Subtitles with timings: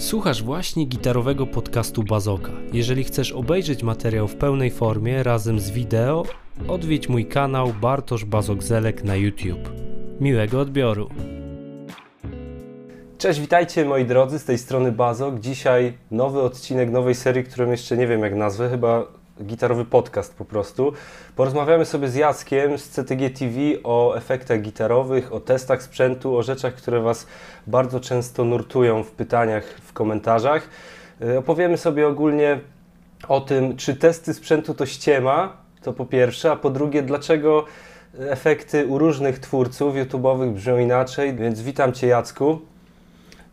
[0.00, 2.52] Słuchasz właśnie gitarowego podcastu Bazoka.
[2.72, 6.24] Jeżeli chcesz obejrzeć materiał w pełnej formie razem z wideo,
[6.68, 9.72] odwiedź mój kanał Bartosz Bazok-Zelek na YouTube.
[10.20, 11.08] Miłego odbioru.
[13.18, 15.40] Cześć, witajcie moi drodzy, z tej strony Bazok.
[15.40, 20.44] Dzisiaj nowy odcinek nowej serii, którą jeszcze nie wiem jak nazwę, chyba gitarowy podcast po
[20.44, 20.92] prostu.
[21.36, 26.74] Porozmawiamy sobie z Jackiem z CTG TV o efektach gitarowych, o testach sprzętu, o rzeczach,
[26.74, 27.26] które Was
[27.66, 30.68] bardzo często nurtują w pytaniach, w komentarzach.
[31.22, 32.60] Y, Opowiemy sobie ogólnie
[33.28, 37.64] o tym, czy testy sprzętu to ściema, to po pierwsze, a po drugie, dlaczego
[38.18, 42.69] efekty u różnych twórców YouTube'owych brzmią inaczej, więc witam Cię Jacku.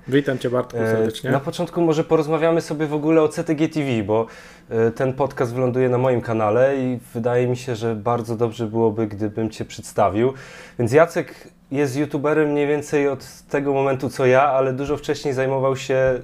[0.10, 1.32] Witam Cię Bartku E, serdecznie.
[1.32, 4.26] Na początku może porozmawiamy sobie w ogóle o CTG TV, bo
[4.70, 9.08] e, ten podcast wyląduje na moim kanale i wydaje mi się, że bardzo dobrze byłoby,
[9.08, 10.34] gdybym Cię przedstawił.
[10.80, 15.76] Więc Jacek jest youtuberem mniej więcej od tego momentu co ja, ale dużo wcześniej zajmował
[15.76, 16.22] się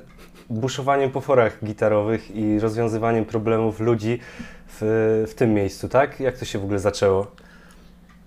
[0.49, 4.19] buszowaniem po forach gitarowych i rozwiązywaniem problemów ludzi
[4.67, 6.19] w, w tym miejscu, tak?
[6.19, 7.31] Jak to się w ogóle zaczęło?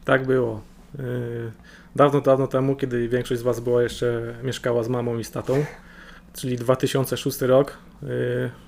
[0.04, 0.60] Tak było.
[0.98, 1.52] Yy,
[1.96, 5.64] Dawno, dawno temu, kiedy większość z Was była jeszcze mieszkała z mamą i z tatą,
[6.34, 8.08] czyli 2006 rok, yy,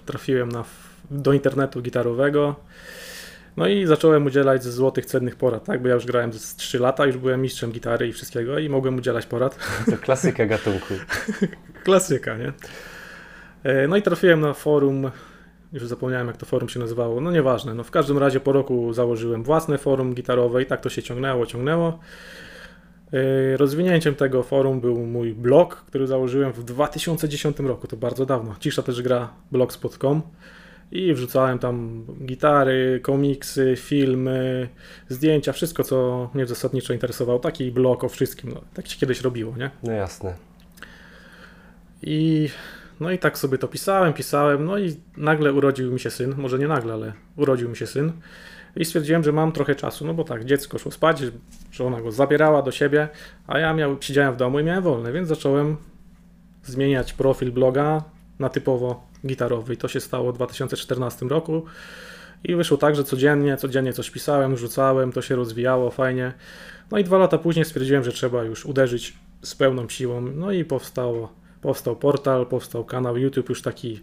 [0.07, 0.65] trafiłem na,
[1.11, 2.57] do internetu gitarowego.
[3.57, 5.83] No i zacząłem udzielać złotych, cennych porad, tak?
[5.83, 8.97] Bo ja już grałem z 3 lata, już byłem mistrzem gitary i wszystkiego i mogłem
[8.97, 9.59] udzielać porad.
[9.91, 10.95] To klasyka gatunku.
[11.85, 12.53] Klasyka, nie?
[13.63, 15.11] E, No i trafiłem na forum,
[15.73, 17.75] już zapomniałem jak to forum się nazywało, no nieważne.
[17.75, 21.47] No w każdym razie po roku założyłem własne forum gitarowe i tak to się ciągnęło,
[21.47, 21.99] ciągnęło.
[23.13, 28.55] E, Rozwinięciem tego forum był mój blog, który założyłem w 2010 roku, to bardzo dawno.
[28.61, 30.23] Cisza też gra blogspot.com
[30.93, 34.69] i wrzucałem tam gitary, komiksy, filmy,
[35.09, 37.39] zdjęcia, wszystko co mnie zasadniczo interesowało.
[37.39, 39.71] Taki blog o wszystkim, no, tak się kiedyś robiło, nie?
[39.83, 40.35] No jasne.
[42.03, 42.49] I
[43.01, 46.59] no i tak sobie to pisałem, pisałem, no i nagle urodził mi się syn, może
[46.59, 48.13] nie nagle, ale urodził mi się syn.
[48.77, 51.23] I stwierdziłem, że mam trochę czasu, no bo tak, dziecko szło spać,
[51.73, 53.09] żona go zabierała do siebie,
[53.47, 55.77] a ja miał, siedziałem w domu i miałem wolne, więc zacząłem
[56.65, 58.03] zmieniać profil bloga
[58.39, 59.75] na typowo gitarowy.
[59.75, 61.65] I to się stało w 2014 roku.
[62.45, 66.33] I wyszło tak, że codziennie, codziennie coś pisałem, rzucałem, to się rozwijało fajnie.
[66.91, 70.21] No i dwa lata później stwierdziłem, że trzeba już uderzyć z pełną siłą.
[70.21, 74.01] No i powstało, powstał portal, powstał kanał YouTube już taki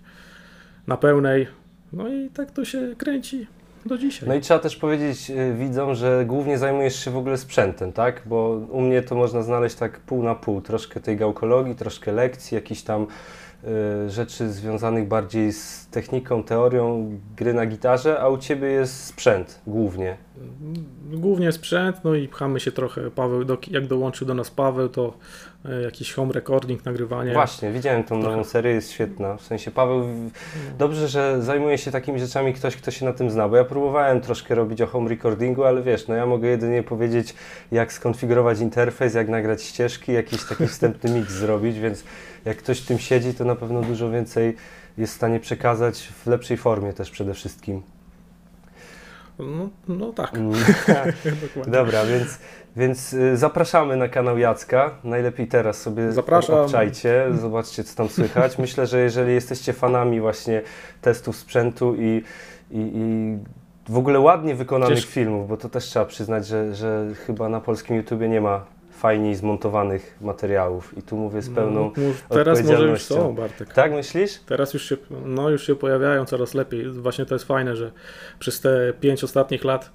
[0.88, 1.48] na pełnej.
[1.94, 3.48] No i tak to się kręci
[3.86, 4.30] do dzisiaj.
[4.30, 8.22] No i trzeba też powiedzieć y, widzom, że głównie zajmujesz się w ogóle sprzętem, tak?
[8.26, 10.62] Bo u mnie to można znaleźć tak pół na pół.
[10.62, 13.08] Troszkę tej gałkologii, troszkę lekcji, jakichś tam
[14.04, 19.62] y, rzeczy związanych bardziej z techniką, teorią gry na gitarze, a u Ciebie jest sprzęt
[19.68, 20.18] głównie.
[21.14, 23.12] Głównie sprzęt, no i pchamy się trochę.
[23.12, 25.14] Paweł, do, jak dołączył do nas Paweł, to
[25.84, 27.34] jakiś home recording, nagrywanie.
[27.34, 29.38] Właśnie, widziałem tą nową serię, jest świetna.
[29.38, 30.04] W sensie Paweł,
[30.78, 34.22] dobrze, że zajmuje się takimi rzeczami ktoś, kto się na tym zna, bo ja próbowałem
[34.22, 37.36] troszkę robić o home recordingu, ale wiesz, no ja mogę jedynie powiedzieć,
[37.72, 42.04] jak skonfigurować interfejs, jak nagrać ścieżki, jakiś taki wstępny mix zrobić, więc
[42.46, 44.56] jak ktoś w tym siedzi, to na pewno dużo więcej
[44.98, 47.95] jest w stanie przekazać w lepszej formie też przede wszystkim.
[49.40, 50.54] No, no tak, Mm.
[51.68, 52.40] Dobra, więc,
[52.76, 54.92] więc y, zapraszamy na kanał Jacka.
[55.04, 56.56] Najlepiej teraz sobie Zapraszam.
[56.56, 58.58] obczajcie, zobaczcie co tam słychać.
[58.66, 60.62] Myślę, że jeżeli jesteście fanami właśnie
[61.02, 62.24] testów sprzętu i,
[62.72, 63.38] i, i
[63.92, 67.62] w ogóle ładnie wykonanych Przecież- filmów, bo to też trzeba przyznać, że, że chyba na
[67.62, 68.66] polskim YouTubie nie ma
[68.96, 71.92] fajniej zmontowanych materiałów i tu mówię z pełną...
[71.98, 73.74] No, teraz może już są, Bartek.
[73.74, 74.40] Tak myślisz?
[74.40, 76.90] Teraz już się, no, już się pojawiają coraz lepiej.
[76.92, 77.92] Właśnie to jest fajne, że
[78.40, 79.92] przez te pięć ostatnich lat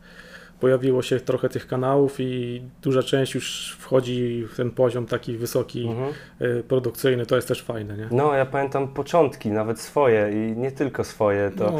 [0.60, 5.86] pojawiło się trochę tych kanałów i duża część już wchodzi w ten poziom taki wysoki,
[5.88, 6.12] Mhm.
[6.58, 7.26] y, produkcyjny.
[7.26, 8.08] To jest też fajne, nie?
[8.10, 11.72] No, ja pamiętam początki, nawet swoje i nie tylko swoje, to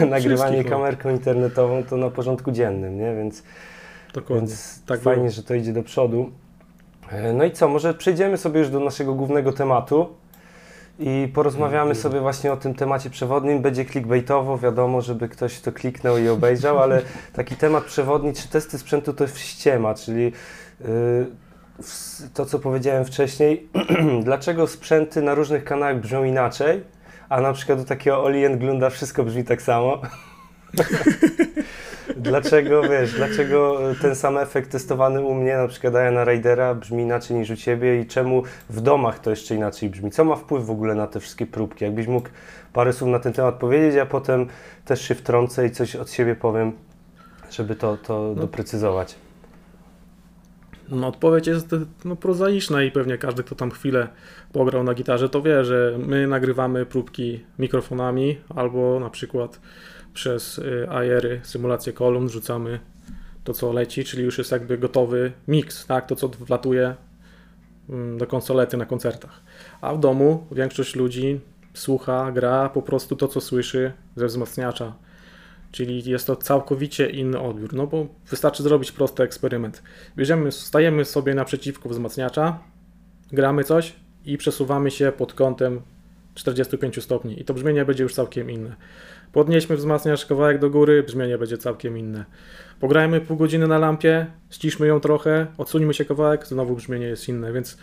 [0.00, 0.68] No, nagrywanie no.
[0.70, 3.14] kamerką internetową to na porządku dziennym, nie?
[3.14, 3.42] Więc,
[4.20, 4.46] dokładnie.
[4.46, 5.30] więc tak fajnie, było.
[5.34, 6.30] że to idzie do przodu.
[7.10, 10.08] E, No i co, może przejdziemy sobie już do naszego głównego tematu
[10.98, 11.96] i porozmawiamy Mhm.
[12.02, 13.62] sobie właśnie o tym temacie przewodnim.
[13.62, 17.02] Będzie clickbaitowo, wiadomo, żeby ktoś to kliknął i obejrzał, ale
[17.32, 20.32] taki temat przewodni, czy testy sprzętu to jest ściema, czyli
[20.80, 21.26] yy,
[22.34, 23.68] to, co powiedziałem wcześniej,
[24.24, 26.84] dlaczego sprzęty na różnych kanałach brzmią inaczej,
[27.28, 29.98] a na przykład do takiego Oli and Glunda wszystko brzmi tak samo.
[32.16, 37.36] Dlaczego, wiesz, dlaczego ten sam efekt testowany u mnie, na przykład Diana Raidera, brzmi inaczej
[37.36, 40.10] niż u Ciebie i czemu w domach to jeszcze inaczej brzmi?
[40.10, 41.84] Co ma wpływ w ogóle na te wszystkie próbki?
[41.84, 42.28] Jakbyś mógł
[42.72, 44.46] parę słów na ten temat powiedzieć, a potem
[44.84, 46.72] też się wtrącę i coś od siebie powiem,
[47.50, 48.40] żeby to, to No.
[48.42, 49.14] doprecyzować.
[50.88, 51.74] No, odpowiedź jest
[52.04, 54.08] no, prozaiczna i pewnie każdy, kto tam chwilę
[54.52, 59.60] pograł na gitarze, to wie, że my nagrywamy próbki mikrofonami albo na przykład
[60.16, 62.80] przez AR-y, symulację kolumn, rzucamy
[63.44, 66.06] to, co leci, czyli już jest jakby gotowy miks, tak?
[66.06, 66.94] to, co wlatuje
[67.88, 69.40] mm, do konsolety na koncertach.
[69.80, 71.40] A w domu większość ludzi
[71.74, 74.94] słucha, gra po prostu to, co słyszy ze wzmacniacza.
[75.72, 77.74] Czyli jest to całkowicie inny odbiór.
[77.74, 79.82] No bo wystarczy zrobić prosty eksperyment.
[80.16, 82.58] Bierzemy, stajemy sobie naprzeciwko wzmacniacza,
[83.32, 83.92] gramy coś
[84.24, 85.80] i przesuwamy się pod kątem
[86.34, 88.76] 45 stopni i to brzmienie będzie już całkiem inne.
[89.36, 92.24] Podnieśmy wzmacniacz kawałek do góry, brzmienie będzie całkiem inne.
[92.80, 97.52] Pograjmy pół godziny na lampie, ściszmy ją trochę, odsuńmy się kawałek, znowu brzmienie jest inne,
[97.52, 97.78] więc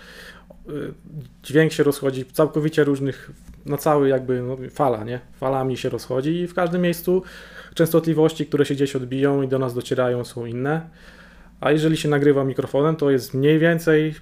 [0.70, 0.94] y,
[1.44, 3.32] dźwięk się rozchodzi całkowicie różnych,
[3.66, 5.20] na cały jakby no, fala, nie?
[5.34, 7.24] Falami się rozchodzi i w każdym miejscu
[7.74, 10.90] częstotliwości, które się gdzieś odbiją i do nas docierają są inne.
[11.62, 14.16] A jeżeli się nagrywa mikrofonem, to jest mniej więcej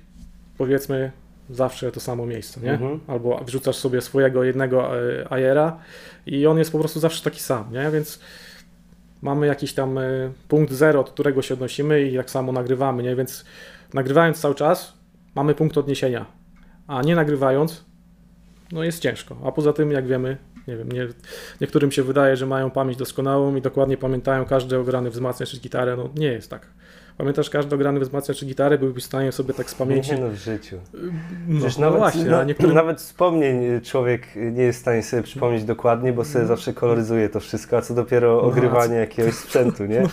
[0.57, 1.12] powiedzmy
[1.51, 2.71] zawsze to samo miejsce, nie?
[2.71, 3.00] Mhm.
[3.07, 5.80] Albo wrzucasz sobie swojego jednego e, ajera
[6.25, 7.92] i on jest po prostu zawsze taki sam, nie?
[7.92, 8.19] Więc
[9.21, 13.15] mamy jakiś tam e, punkt zero, od którego się odnosimy i tak samo nagrywamy, nie?
[13.15, 13.45] Więc
[13.94, 14.94] nagrywając cały czas
[15.36, 16.25] mamy punkt odniesienia,
[16.88, 17.86] a nie nagrywając
[18.71, 19.38] no jest ciężko.
[19.45, 20.38] A poza tym, jak wiemy,
[20.68, 21.07] nie wiem, nie,
[21.62, 25.95] niektórym się wydaje, że mają pamięć doskonałą i dokładnie pamiętają każdy ograny wzmacniacz czy gitarę,
[25.95, 26.68] no nie jest tak.
[27.22, 30.12] Pamiętasz każdy ograny wzmacniacz czy gitarę, byłbyś w stanie sobie tak z pamięci...
[30.12, 30.78] Nie no, w życiu.
[31.48, 32.26] No, no nawet, właśnie,
[32.60, 37.30] no, nawet wspomnień człowiek nie jest w stanie sobie przypomnieć dokładnie, bo sobie zawsze koloryzuje
[37.30, 40.04] to wszystko, a co dopiero no, ogrywanie jakiegoś sprzętu, nie?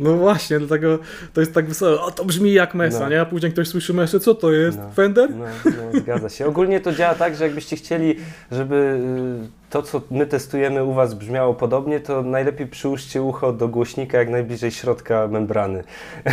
[0.00, 0.98] No właśnie, dlatego
[1.32, 3.08] to jest tak wysoko, o to brzmi jak Mesa, no.
[3.08, 3.20] nie?
[3.20, 4.78] A później ktoś słyszy Mesę, co to jest?
[4.78, 4.90] No.
[4.90, 5.30] Fender?
[5.30, 6.46] No, no, zgadza się.
[6.46, 8.16] Ogólnie to działa tak, że jakbyście chcieli,
[8.52, 13.68] żeby y, to, co my testujemy u Was brzmiało podobnie, to najlepiej przyłóżcie ucho do
[13.68, 15.84] głośnika jak najbliżej środka membrany.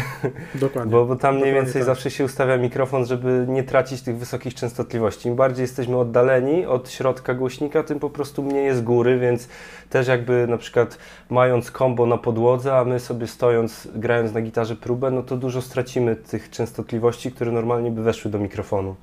[0.56, 0.92] Dokładnie.
[0.92, 1.84] bo, bo tam mniej więcej tak.
[1.84, 5.30] zawsze się ustawia mikrofon, żeby nie tracić tych wysokich częstotliwości.
[5.30, 9.48] Im bardziej jesteśmy oddaleni od środka głośnika, tym po prostu mniej jest góry, więc
[9.90, 10.98] też jakby na przykład
[11.30, 15.62] mając kombo na podłodze, a my sobie stojąc, grając na gitarze próbę, no to dużo
[15.62, 18.96] stracimy tych częstotliwości, które normalnie by weszły do mikrofonu.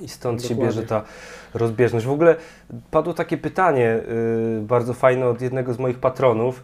[0.00, 0.64] I stąd Dokładnie.
[0.64, 1.02] się bierze ta
[1.54, 2.06] rozbieżność.
[2.06, 2.36] W ogóle
[2.90, 4.00] padło takie pytanie
[4.58, 6.62] y, bardzo fajne od jednego z moich patronów.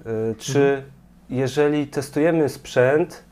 [0.00, 0.82] Y, czy mhm.
[1.30, 3.24] jeżeli testujemy sprzęt,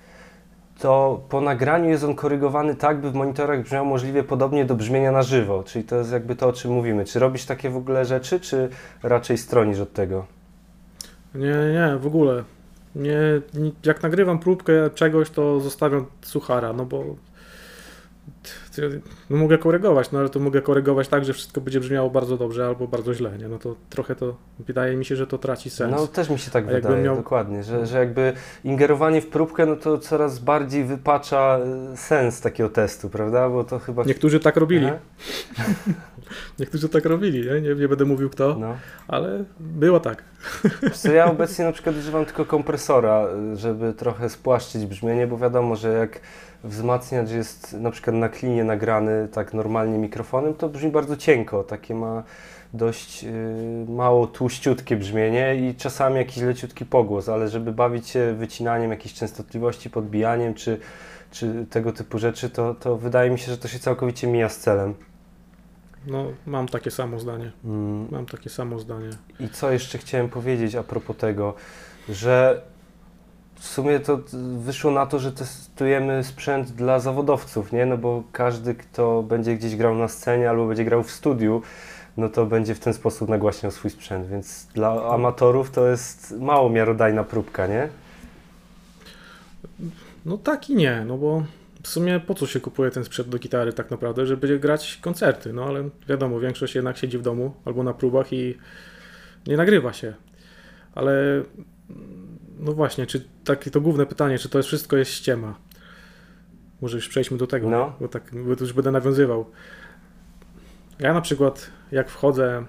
[0.79, 5.13] to po nagraniu jest on korygowany tak, by w monitorach brzmiał możliwie podobnie do brzmienia
[5.13, 5.63] na żywo.
[5.63, 7.05] Czyli to jest jakby to, o czym mówimy.
[7.05, 8.69] Czy robisz takie w ogóle rzeczy, czy
[9.03, 10.27] raczej stronisz od tego?
[11.35, 12.45] Nie, nie, w ogóle.
[12.95, 13.19] Nie,
[13.85, 17.05] jak nagrywam próbkę czegoś, to zostawiam suchara, no bo
[19.31, 22.67] no mogę korygować, no ale to mogę korygować tak, że wszystko będzie brzmiało bardzo dobrze
[22.67, 23.49] albo bardzo źle, nie?
[23.49, 25.93] No to trochę to, wydaje mi się, że to traci sens.
[25.97, 27.17] No też mi się tak A wydaje, miał...
[27.17, 28.33] dokładnie, że, że jakby
[28.65, 31.59] ingerowanie w próbkę, no to coraz bardziej wypacza
[31.93, 33.49] e, sens takiego testu, prawda?
[33.49, 34.05] Bo to chyba...
[34.05, 34.87] Niektórzy tak robili.
[36.59, 37.61] Niektórzy tak robili, nie?
[37.61, 37.75] nie?
[37.75, 38.77] Nie, będę mówił kto, no.
[39.09, 40.25] ale było tak.
[40.93, 45.77] Co ja obecnie na przykład używam tylko kompresora, e, żeby trochę spłaszczyć brzmienie, bo wiadomo,
[45.77, 46.21] że jak
[46.65, 51.95] wzmacniacz jest na przykład na klinie nagrany tak normalnie mikrofonem, to brzmi bardzo cienko, takie
[51.95, 52.23] ma
[52.75, 58.91] dość y, mało tłuściutkie brzmienie i czasami jakiś leciutki pogłos, ale żeby bawić się wycinaniem
[58.91, 60.81] jakichś częstotliwości, podbijaniem czy,
[61.31, 64.59] czy tego typu rzeczy, to, to wydaje mi się, że to się całkowicie mija z
[64.59, 64.95] celem.
[66.07, 67.53] No, mam takie samo zdanie.
[67.65, 68.09] Mm.
[68.11, 69.11] Mam takie samo zdanie.
[69.41, 71.55] I co jeszcze chciałem powiedzieć a propos tego,
[72.09, 72.63] że
[73.57, 74.21] w sumie to
[74.59, 77.87] wyszło na to, że testujemy sprzęt dla zawodowców, nie?
[77.87, 81.63] No bo każdy, kto będzie gdzieś grał na scenie albo będzie grał w studiu,
[82.17, 86.71] no to będzie w ten sposób nagłaśniał swój sprzęt, więc dla amatorów to jest mało
[86.71, 87.89] miarodajna próbka, nie?
[90.27, 91.43] No tak i nie, no bo
[91.83, 95.53] w sumie po co się kupuje ten sprzęt do gitary tak naprawdę, żeby grać koncerty,
[95.53, 98.59] no ale wiadomo, większość jednak siedzi w domu albo na próbach i
[99.47, 100.15] nie nagrywa się.
[100.95, 101.43] Ale
[102.57, 105.59] no właśnie, czy takie to główne pytanie, czy to jest wszystko jest ściema?
[106.81, 107.97] Może już przejdźmy do tego, no.
[108.01, 109.51] bo tak bo już będę nawiązywał.
[110.99, 112.65] Ja na przykład, jak wchodzę,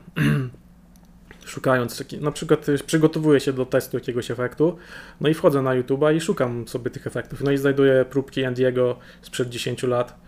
[1.46, 4.78] szukając, na przykład przygotowuję się do testu jakiegoś efektu,
[5.22, 7.42] no i wchodzę na YouTube'a i szukam sobie tych efektów.
[7.42, 10.20] No i znajduję próbki Andiego sprzed 10 lat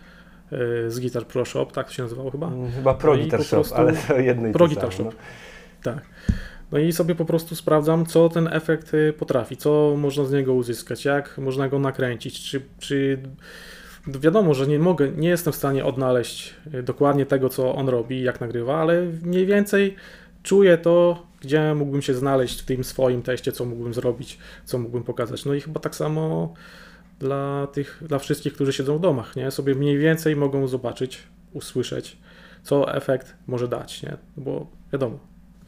[0.53, 2.47] y, z Guitar Pro Shop, tak to się nazywało chyba?
[2.47, 5.11] Mm, chyba Pro no Guitar Shop, ale to i Pro Guitar Shop, no.
[5.83, 6.05] tak.
[6.71, 10.53] No i sobie po prostu sprawdzam, co ten efekt y, potrafi, co można z niego
[10.53, 13.19] uzyskać, jak można go nakręcić, czy, czy
[14.07, 18.21] wiadomo, że nie mogę, nie jestem w stanie odnaleźć y, dokładnie tego, co on robi,
[18.21, 19.95] jak nagrywa, ale mniej więcej
[20.43, 25.03] czuję to, gdzie mógłbym się znaleźć w tym swoim teście, co mógłbym zrobić, co mógłbym
[25.03, 25.45] pokazać.
[25.45, 26.53] No i chyba tak samo
[27.19, 29.51] dla tych, dla wszystkich, którzy siedzą w domach, nie?
[29.51, 31.23] Sobie mniej więcej mogą zobaczyć,
[31.53, 32.17] usłyszeć,
[32.63, 34.17] co efekt może dać, nie?
[34.37, 35.19] Bo wiadomo,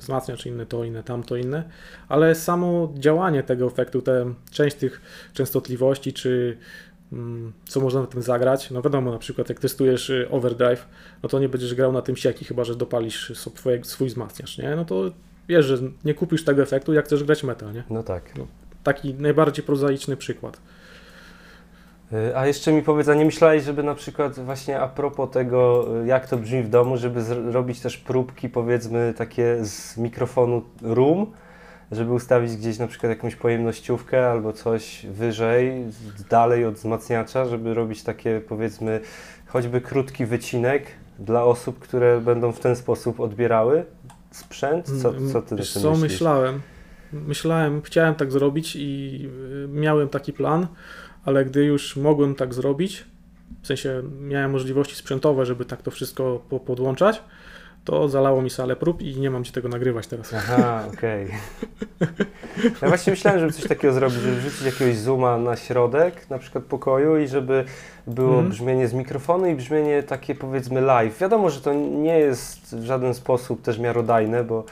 [0.02, 1.64] wzmacniacz inny, to inne, tamto inne,
[2.10, 5.02] ale samo działanie tego efektu, te, część tych
[5.34, 6.58] częstotliwości, czy
[7.14, 10.86] mm, co można na tym zagrać, no wiadomo, na przykład jak testujesz y, overdrive,
[11.24, 14.76] no to nie będziesz grał na tym sieki, chyba że dopalisz swój, swój wzmacniacz, nie?
[14.76, 15.12] No to
[15.48, 17.84] wiesz, że nie kupisz tego efektu, jak chcesz grać metal, nie?
[17.90, 18.24] No tak.
[18.84, 20.62] Taki najbardziej prozaiczny przykład.
[22.14, 25.88] Y, A jeszcze mi powiedz, a nie myślałeś, żeby na przykład właśnie a propos tego,
[26.04, 31.32] y, jak to brzmi w domu, żeby zrobić też próbki, powiedzmy, takie z mikrofonu room,
[31.92, 35.86] żeby ustawić gdzieś na przykład jakąś pojemnościówkę albo coś wyżej,
[36.30, 39.00] dalej od wzmacniacza, żeby robić takie, powiedzmy,
[39.48, 40.84] choćby krótki wycinek
[41.20, 43.86] dla osób, które będą w ten sposób odbierały
[44.32, 44.86] sprzęt?
[45.02, 46.12] Co, co ty Wiesz tym co, myślisz?
[46.12, 46.62] myślałem,
[47.14, 49.22] myślałem, chciałem tak zrobić i
[49.66, 50.68] y, miałem taki plan,
[51.26, 53.06] ale gdy już mogłem tak zrobić,
[53.62, 57.22] w sensie miałem możliwości sprzętowe, żeby tak to wszystko po- podłączać,
[57.86, 60.34] to zalało mi salę prób i nie mam gdzie tego nagrywać teraz.
[60.34, 61.28] Aha, okej.
[62.82, 66.64] Ja właśnie myślałem, żeby coś takiego zrobić, żeby wrzucić jakiegoś zooma na środek, na przykład
[66.64, 67.66] pokoju i żeby
[68.08, 68.50] było Mhm.
[68.50, 71.18] brzmienie z mikrofonu i brzmienie takie powiedzmy live.
[71.20, 74.66] Wiadomo, że to nie jest w żaden sposób też miarodajne, bo,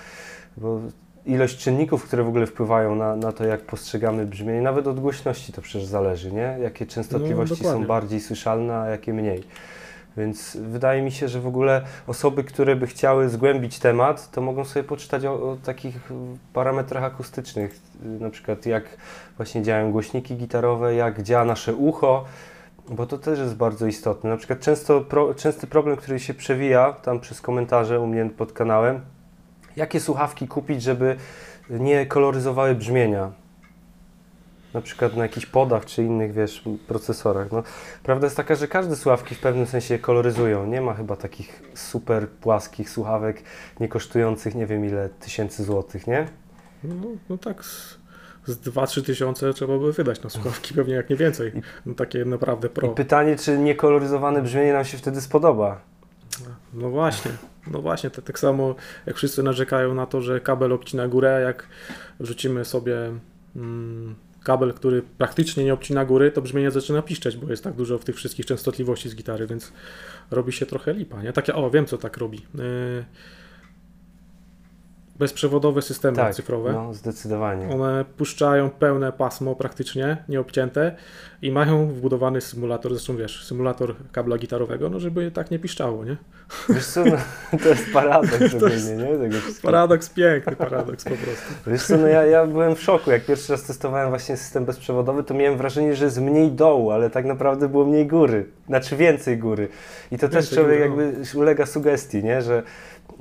[0.57, 0.81] bo
[1.25, 5.53] ilość czynników, które w ogóle wpływają na, na to, jak postrzegamy brzmienie, nawet od głośności
[5.53, 6.57] to przecież zależy, nie?
[6.61, 7.87] Jakie częstotliwości są dokładnie.
[7.87, 9.43] bardziej słyszalne, a jakie mniej.
[10.17, 14.65] Więc wydaje mi się, że w ogóle osoby, które by chciały zgłębić temat, to mogą
[14.65, 16.11] sobie poczytać o, o takich
[16.53, 17.79] parametrach akustycznych,
[18.19, 18.83] na przykład jak
[19.37, 22.25] właśnie działają głośniki gitarowe, jak działa nasze ucho,
[22.89, 24.29] bo to też jest bardzo istotne.
[24.29, 28.53] Na przykład często pro, częsty problem, który się przewija tam przez komentarze u mnie pod
[28.53, 29.01] kanałem,
[29.75, 31.15] jakie słuchawki kupić, żeby
[31.69, 33.31] nie koloryzowały brzmienia.
[34.73, 37.51] Na przykład na jakichś podach czy innych, wiesz, procesorach.
[37.51, 37.63] No,
[38.03, 40.65] prawda jest taka, że każde słuchawki w pewnym sensie koloryzują.
[40.65, 43.43] Nie ma chyba takich super płaskich słuchawek,
[43.79, 46.27] nie kosztujących nie wiem ile tysięcy złotych, nie?
[46.83, 47.97] No, no tak z,
[48.45, 51.51] z 2-3 tysiące trzeba by wydać na słuchawki, pewnie jak nie więcej.
[51.85, 52.89] No, takie naprawdę I pro.
[52.89, 55.81] pytanie, czy niekoloryzowane brzmienie nam się wtedy spodoba?
[56.73, 57.31] No właśnie,
[57.67, 61.67] no właśnie, to tak samo jak wszyscy narzekają na to, że kabel obcina górę, jak
[62.19, 62.97] wrzucimy sobie
[63.55, 67.97] mm, kabel, który praktycznie nie obcina góry, to brzmienie zaczyna piszczeć, bo jest tak dużo
[67.97, 69.73] w tych wszystkich częstotliwości z gitary, więc
[70.31, 71.33] robi się trochę lipa, nie?
[71.33, 72.37] Takie, o, wiem co tak robi.
[72.55, 73.05] Yy,
[75.19, 76.73] bezprzewodowe systemy Tak, cyfrowe.
[76.73, 77.69] no zdecydowanie.
[77.69, 80.95] One puszczają pełne pasmo praktycznie, nieobcięte
[81.41, 86.17] i mają wbudowany symulator, zresztą wiesz, symulator kabla gitarowego, no żeby tak nie piszczało, nie?
[86.69, 87.17] Wiesz co, no,
[87.63, 89.17] to jest paradoks zupełnie, nie?
[89.17, 89.37] Tego.
[89.61, 91.53] Paradoks, piękny paradoks po prostu.
[91.71, 93.11] Wiesz co, no ja, ja byłem w szoku.
[93.11, 97.09] Jak pierwszy raz testowałem właśnie system bezprzewodowy, to miałem wrażenie, że jest mniej dołu, ale
[97.09, 98.45] tak naprawdę było mniej góry.
[98.67, 99.67] Znaczy więcej góry.
[100.11, 102.41] I to też Więcej człowiek góry, jakby ulega sugestii, nie?
[102.41, 102.63] Że,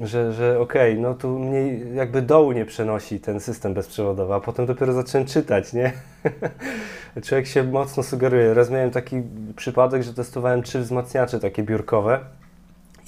[0.00, 4.66] że, że okej, no tu mniej jakby dołu nie przenosi ten system bezprzewodowy, a potem
[4.66, 5.92] dopiero zacząłem czytać, nie?
[7.24, 8.54] Człowiek się mocno sugeruje.
[8.54, 9.22] Raz miałem taki
[9.56, 12.20] przypadek, że testowałem trzy wzmacniacze takie biurkowe.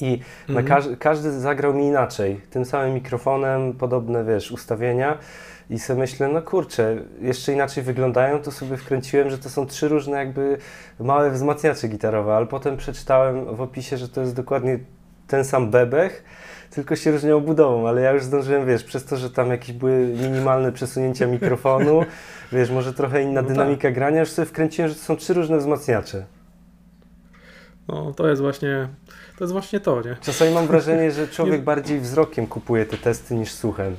[0.01, 0.67] I Mhm.
[0.67, 2.41] każ- każdy zagrał mi inaczej.
[2.51, 5.19] Tym samym mikrofonem, podobne, wiesz, ustawienia.
[5.71, 9.89] I sobie myślę, no kurczę, jeszcze inaczej wyglądają, to sobie wkręciłem, że to są trzy
[9.89, 10.59] różne jakby
[11.01, 14.79] małe wzmacniacze gitarowe, ale potem przeczytałem w opisie, że to jest dokładnie
[15.27, 16.25] ten sam bebech,
[16.71, 20.07] tylko się różnią budową, ale ja już zdążyłem, wiesz, przez to, że tam jakieś były
[20.07, 22.05] minimalne przesunięcia mikrofonu,
[22.53, 23.57] wiesz, może trochę inna No tak.
[23.57, 26.25] dynamika grania, już sobie wkręciłem, że to są trzy różne wzmacniacze.
[27.89, 28.89] No to jest właśnie,
[29.39, 30.17] to jest właśnie to, nie?
[30.21, 33.97] Czasami mam wrażenie, że człowiek bardziej wzrokiem kupuje te testy niż słuchem.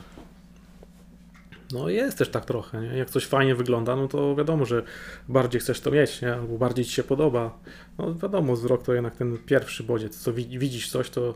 [1.73, 2.97] No jest też tak trochę, nie?
[2.97, 4.83] Jak coś fajnie wygląda, no to wiadomo, że
[5.27, 6.33] bardziej chcesz to mieć, nie?
[6.33, 7.57] Albo bardziej ci się podoba.
[7.97, 10.17] No wiadomo, wzrok to jednak ten pierwszy bodziec.
[10.17, 11.33] Co wi- widzisz coś, to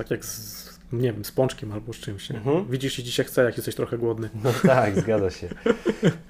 [0.00, 2.30] tak jak z, nie wiem, z pączkiem albo z czymś?
[2.30, 2.64] Mhm.
[2.70, 4.28] Widzisz i się chce, jak jesteś trochę głodny.
[4.44, 5.48] No tak, zgadza się.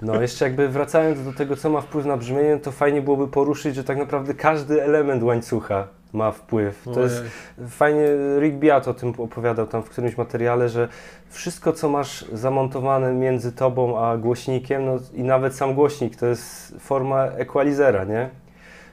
[0.01, 3.75] No jeszcze jakby wracając do tego, co ma wpływ na brzmienie, to fajnie byłoby poruszyć,
[3.75, 6.83] że tak naprawdę każdy element łańcucha ma wpływ.
[6.93, 7.69] To jest Ojej.
[7.69, 8.07] fajnie,
[8.39, 10.87] Rick Beat o tym opowiadał tam w którymś materiale, że
[11.29, 16.75] wszystko, co masz zamontowane między tobą a głośnikiem, no i nawet sam głośnik, to jest
[16.79, 18.29] forma equalizera, nie?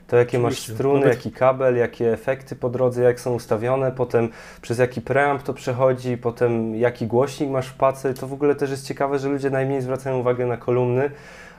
[0.09, 4.29] To jakie masz struny, Nawet- jaki kabel, jakie efekty po drodze, jak są ustawione, potem
[4.61, 8.69] przez jaki preamp to przechodzi, potem jaki głośnik masz w pacy, to w ogóle też
[8.69, 11.11] jest ciekawe, że ludzie najmniej zwracają uwagę na kolumny,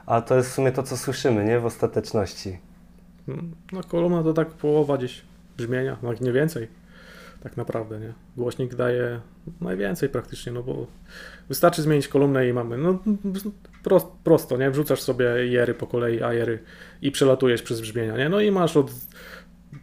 [0.07, 1.61] a to jest w sumie to, co słyszymy, nie?
[1.61, 2.59] W ostateczności.
[3.73, 5.23] No kolumna to tak połowa gdzieś
[5.57, 6.69] brzmienia, no nie więcej.
[7.41, 8.13] Tak naprawdę, nie?
[8.37, 9.21] Głośnik daje
[9.61, 10.87] najwięcej praktycznie, no bo
[11.49, 12.99] wystarczy zmienić kolumnę i mamy, no
[13.83, 14.71] prost, prosto, nie?
[14.71, 16.59] Wrzucasz sobie jery po kolei, ajery
[17.03, 18.29] i przelatujesz przez brzmienia, nie?
[18.29, 18.91] No i masz od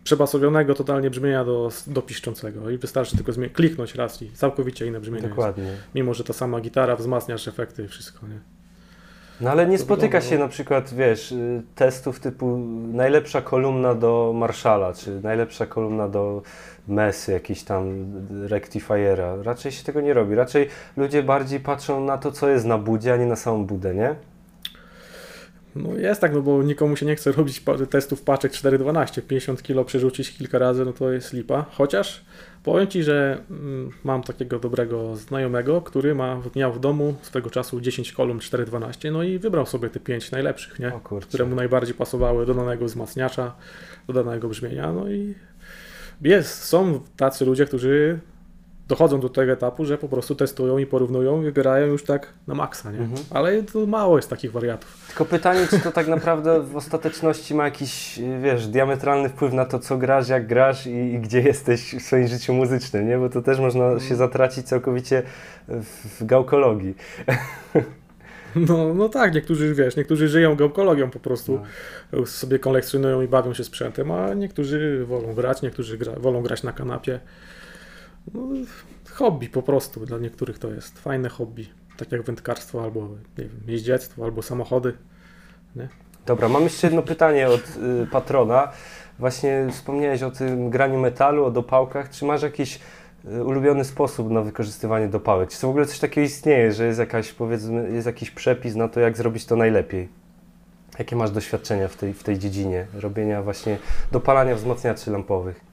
[0.03, 5.29] przebasowionego totalnie brzmienia do, do piszczącego i wystarczy tylko kliknąć raz i całkowicie inne brzmienie
[5.29, 5.63] Dokładnie.
[5.63, 5.81] jest.
[5.95, 8.39] Mimo, że ta sama gitara, wzmacniasz efekty i wszystko, nie?
[9.41, 12.57] No ale nie spotyka się na przykład, wiesz, y, testów typu
[12.93, 16.41] najlepsza kolumna do Marshalla, czy najlepsza kolumna do
[16.87, 18.05] Mesy, jakiś tam
[18.47, 19.35] Rectifiera.
[19.43, 20.35] Raczej się tego nie robi.
[20.35, 23.95] Raczej ludzie bardziej patrzą na to, co jest na budzie, a nie na samą budę,
[23.95, 24.15] nie?
[25.77, 29.85] No jest tak, no bo nikomu się nie chce robić testów paczek 4.12, 50 kg
[29.85, 31.65] przerzucić kilka razy, no to jest lipa.
[31.71, 32.25] Chociaż
[32.63, 37.81] powiem Ci, że mm, mam takiego dobrego znajomego, który ma, miał w domu swego czasu
[37.81, 40.91] 10 kolumn 4.12, no i wybrał sobie te 5 najlepszych, nie?
[41.21, 43.55] Które mu najbardziej pasowały do danego wzmacniacza,
[44.07, 44.93] do danego brzmienia.
[44.93, 45.35] No i
[46.21, 48.19] jest, są tacy ludzie, którzy
[48.87, 52.55] dochodzą do tego etapu, że po prostu testują i porównują i wybierają już tak na
[52.55, 52.99] maksa, nie?
[52.99, 53.25] Mhm.
[53.29, 55.05] Ale to mało jest takich wariatów.
[55.07, 59.79] Tylko pytanie, czy to tak naprawdę w ostateczności ma jakiś, wiesz, diametralny wpływ na to,
[59.79, 63.17] co grasz, jak grasz i, i gdzie jesteś w swoim życiu muzycznym, nie?
[63.17, 65.23] Bo to też można się zatracić całkowicie
[65.67, 66.95] w, w gałkologii.
[68.55, 71.59] No, no tak, niektórzy, wiesz, niektórzy żyją geokologią po prostu,
[72.13, 72.25] No.
[72.25, 76.73] sobie kolekcjonują i bawią się sprzętem, a niektórzy wolą grać, niektórzy gra, wolą grać na
[76.73, 77.19] kanapie.
[78.33, 78.41] No,
[79.09, 83.01] hobby po prostu, dla niektórych to jest fajne hobby, tak jak wędkarstwo albo,
[83.37, 84.93] nie wiem, jeździectwo, albo samochody.
[86.25, 88.71] Dobra, mam jeszcze jedno pytanie od y, patrona.
[89.19, 92.09] Właśnie wspomniałeś o tym graniu metalu, o dopałkach.
[92.09, 92.79] Czy masz jakiś
[93.25, 95.49] y, ulubiony sposób na wykorzystywanie dopałek?
[95.49, 98.87] Czy to w ogóle coś takiego istnieje, że jest jakaś, powiedzmy, jest jakiś przepis na
[98.87, 100.09] to, jak zrobić to najlepiej?
[100.99, 103.77] Jakie masz doświadczenia w tej, w tej dziedzinie robienia właśnie
[104.11, 105.66] dopalania wzmacniaczy lampowych?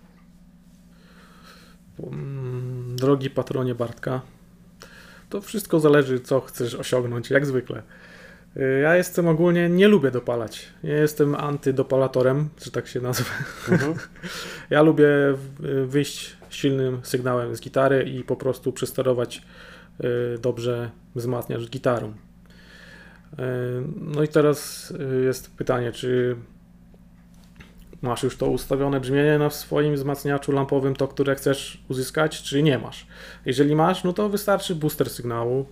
[2.03, 4.21] Mm, Drogi patronie Bartka,
[5.31, 7.83] to wszystko zależy, co chcesz osiągnąć, jak zwykle.
[8.57, 10.67] Y, Ja jestem ogólnie, nie lubię dopalać.
[10.83, 13.31] Ja jestem antydopalatorem, że tak się nazwę.
[13.69, 13.95] Mhm.
[14.71, 19.43] Ja lubię w- wyjść silnym sygnałem z gitary i po prostu przesterować
[20.35, 22.09] y, dobrze wzmacniacz gitarą.
[22.09, 22.13] Y,
[24.01, 26.37] No i teraz y, jest pytanie, czy
[28.05, 32.79] masz już to ustawione brzmienie na swoim wzmacniaczu lampowym, to które chcesz uzyskać, czy nie
[32.79, 33.07] masz.
[33.47, 35.67] Jeżeli masz, no to wystarczy booster sygnału,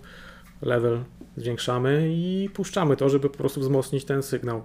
[0.61, 0.99] level
[1.37, 4.63] zwiększamy i puszczamy to, żeby po prostu wzmocnić ten sygnał.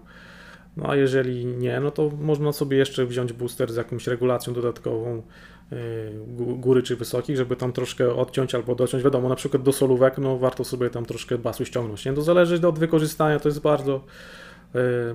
[0.77, 5.23] No a jeżeli nie, no to można sobie jeszcze wziąć booster z jakąś regulacją dodatkową
[5.71, 5.79] yy,
[6.37, 9.05] gó- góry czy wysokich, żeby tam troszkę odciąć albo dociąć.
[9.05, 12.05] Wiadomo, na przykład do solówek, no warto sobie tam troszkę basu ściągnąć.
[12.05, 12.13] Nie?
[12.13, 14.05] To zależy od wykorzystania, to jest bardzo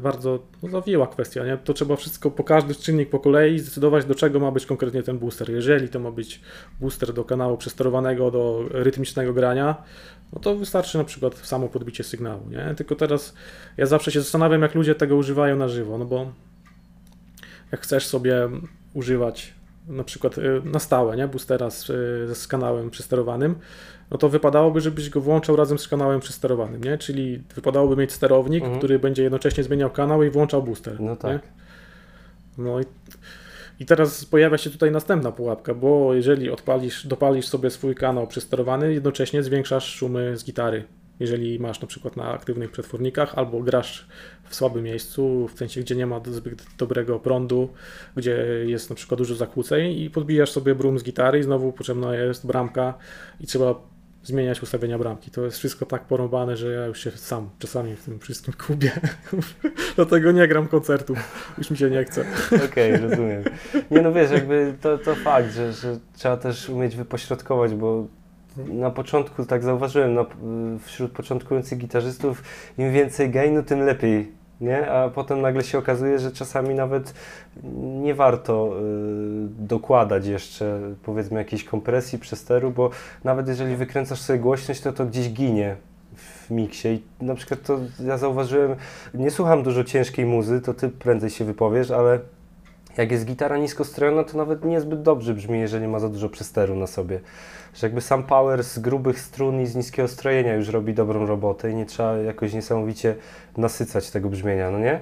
[0.01, 1.57] bardzo no, zawiła kwestia, nie?
[1.57, 5.19] To trzeba wszystko po każdy czynnik po kolei zdecydować, do czego ma być konkretnie ten
[5.19, 5.49] booster.
[5.49, 6.41] Jeżeli to ma być
[6.79, 9.83] booster do kanału przesterowanego do rytmicznego grania,
[10.33, 12.75] no to wystarczy na przykład samo podbicie sygnału, nie?
[12.75, 13.33] Tylko teraz
[13.77, 16.31] ja zawsze się zastanawiam, jak ludzie tego używają na żywo, no bo
[17.71, 18.49] jak chcesz sobie
[18.93, 19.53] używać
[19.87, 21.27] na przykład y, na stałe, nie?
[21.27, 23.55] Boostera z, y, z kanałem przesterowanym,
[24.11, 26.97] no to wypadałoby, żebyś go włączał razem z kanałem przesterowanym, nie?
[26.97, 28.79] Czyli wypadałoby mieć sterownik, Mhm.
[28.79, 30.99] który będzie jednocześnie zmieniał kanał i włączał booster.
[31.01, 31.17] No nie?
[31.17, 31.41] tak.
[32.57, 32.83] No i,
[33.79, 38.93] i teraz pojawia się tutaj następna pułapka, bo jeżeli odpalisz, dopalisz sobie swój kanał przesterowany,
[38.93, 40.83] jednocześnie zwiększasz szumy z gitary.
[41.19, 44.07] Jeżeli masz na przykład na aktywnych przetwornikach, albo grasz
[44.43, 47.69] w słabym miejscu, w sensie gdzie nie ma zbyt dobrego prądu,
[48.15, 52.15] gdzie jest na przykład dużo zakłóceń i podbijasz sobie brum z gitary i znowu potrzebna
[52.15, 52.93] jest bramka
[53.41, 55.31] i trzeba zmieniać ustawienia bramki.
[55.31, 58.91] To jest wszystko tak porąbane, że ja już się sam czasami w tym wszystkim kubię.
[59.95, 61.17] Dlatego nie gram koncertów.
[61.57, 62.25] Już mi się nie chce.
[62.65, 63.43] Okej, rozumiem.
[63.91, 68.07] Nie no wiesz, jakby to, to fakt, że, że trzeba też umieć wypośrodkować, bo
[68.57, 70.25] na początku, tak zauważyłem, na,
[70.83, 72.43] wśród początkujących gitarzystów
[72.77, 74.91] im więcej gainu, tym lepiej, nie?
[74.91, 77.13] A potem nagle się okazuje, że czasami nawet
[78.01, 78.81] nie warto y,
[79.49, 82.89] dokładać jeszcze powiedzmy jakiejś kompresji, przesteru, bo
[83.23, 85.75] nawet jeżeli wykręcasz sobie głośność, to to gdzieś ginie
[86.15, 88.75] w miksie i na przykład to ja zauważyłem,
[89.13, 92.19] nie słucham dużo ciężkiej muzy, to ty prędzej się wypowiesz, ale
[92.97, 96.75] jak jest gitara nisko strojona, to nawet niezbyt dobrze brzmi, jeżeli ma za dużo przesteru
[96.75, 97.19] na sobie.
[97.75, 101.71] Że jakby sam power z grubych strun i z niskiego strojenia już robi dobrą robotę
[101.71, 103.15] i nie trzeba jakoś niesamowicie
[103.57, 104.99] nasycać tego brzmienia, no nie?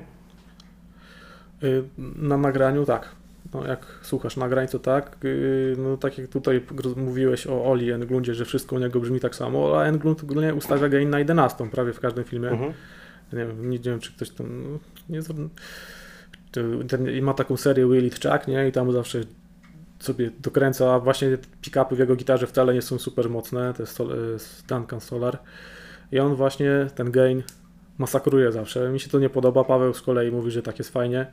[1.63, 1.83] Y,
[2.15, 3.09] Na nagraniu tak.
[3.53, 5.17] No, jak słuchasz nagrań, to tak.
[5.25, 6.61] Y, No, tak jak tutaj
[6.95, 10.89] mówiłeś o Oli Englundzie, że wszystko u niego brzmi tak samo, a Englund ogólnie ustawia
[10.89, 12.49] gain na 11 prawie w każdym filmie.
[12.49, 12.73] Mhm.
[13.33, 14.63] Nie, wiem, nie wiem, czy ktoś tam.
[14.63, 15.21] no, Nie,
[16.87, 18.67] ten, ma taką serię Will It Chuck, nie?
[18.67, 19.21] I tam zawsze
[19.99, 25.01] sobie dokręca, właśnie pick-upy w jego gitarze wcale nie są super mocne, to jest Duncan
[25.01, 25.39] Solar
[26.11, 27.43] i on właśnie ten gain
[27.97, 28.89] masakruje zawsze.
[28.89, 31.25] Mi się to nie podoba, Paweł z kolei mówi, że tak jest fajnie.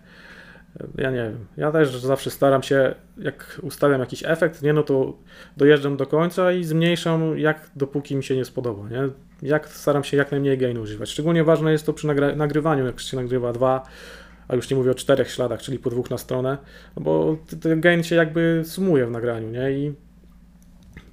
[0.98, 1.46] Ja nie wiem.
[1.56, 5.18] Ja też zawsze staram się, jak ustawiam jakiś efekt, nie no to
[5.56, 9.08] dojeżdżam do końca i zmniejszam, jak dopóki mi się nie spodoba, nie?
[9.42, 11.10] Jak staram się jak najmniej gainu używać.
[11.10, 13.86] Szczególnie ważne jest to przy nagrywaniu, jak się nagrywa dwa,
[14.48, 16.58] a już nie mówię o czterech śladach, czyli po dwóch na stronę,
[16.96, 19.70] no bo ten gain się jakby sumuje w nagraniu, nie?
[19.72, 19.92] I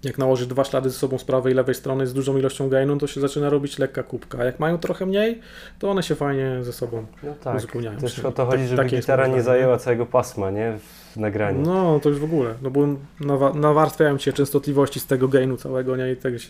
[0.04, 2.98] jak nałożysz dwa ślady ze sobą z prawej i lewej strony z dużą ilością gainu,
[2.98, 4.38] to się zaczyna robić lekka kubka.
[4.40, 5.40] A jak mają trochę mniej,
[5.80, 7.58] to one się fajnie ze sobą No tak.
[7.58, 7.98] uzupełniają.
[8.00, 10.78] Też o to chodzi, Tak- żeby gitara nie zajęła całego pasma, nie?
[11.16, 11.62] W nagraniu.
[11.62, 12.82] No, to już w ogóle, no bo
[13.22, 16.12] nawa- nawarstwiają się częstotliwości z tego gainu całego, nie?
[16.12, 16.50] I tego się,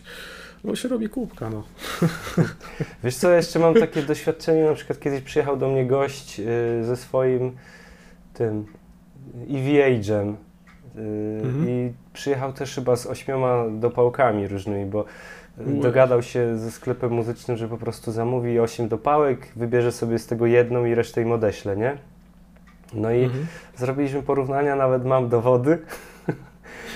[0.65, 1.63] no się robi kubka, no.
[3.03, 6.95] Wiesz co, jeszcze mam takie doświadczenie, na przykład kiedyś przyjechał do mnie gość y, ze
[6.97, 7.51] swoim
[8.33, 8.65] tym
[9.49, 10.35] EVH-em y,
[11.43, 11.69] Mhm.
[11.69, 15.05] i przyjechał też chyba z ośmioma dopałkami różnymi, bo
[15.61, 20.27] y, dogadał się ze sklepem muzycznym, że po prostu zamówi 8 dopałek, wybierze sobie z
[20.27, 21.97] tego jedną i resztę im odeślę, nie?
[22.93, 23.45] No i Mhm.
[23.77, 25.77] Zrobiliśmy porównania, nawet mam dowody,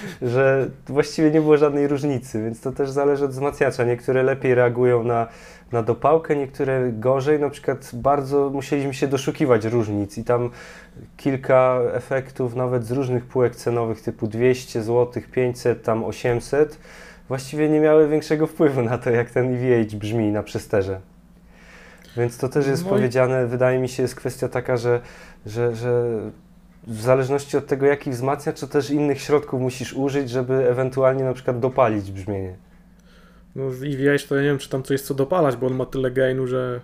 [0.22, 3.84] że właściwie nie było żadnej różnicy, więc to też zależy od wzmacniacza.
[3.84, 5.28] Niektóre lepiej reagują na,
[5.72, 7.40] na dopałkę, niektóre gorzej.
[7.40, 10.50] Na przykład bardzo musieliśmy się doszukiwać różnic i tam
[11.18, 16.80] kilka efektów nawet z różnych półek cenowych typu 200 zł, 500, tam 800
[17.28, 21.00] właściwie nie miały większego wpływu na to, jak ten EVH brzmi na przesterze.
[22.18, 25.02] Więc to też jest No i- powiedziane, wydaje mi się, jest kwestia taka, że,
[25.46, 26.20] że, że
[26.90, 31.34] w zależności od tego, jaki wzmacniacz, to też innych środków musisz użyć, żeby ewentualnie na
[31.34, 32.56] przykład dopalić brzmienie.
[33.56, 35.76] No z EVH to ja nie wiem, czy tam coś jest co dopalać, bo on
[35.76, 36.82] ma tyle gainu, że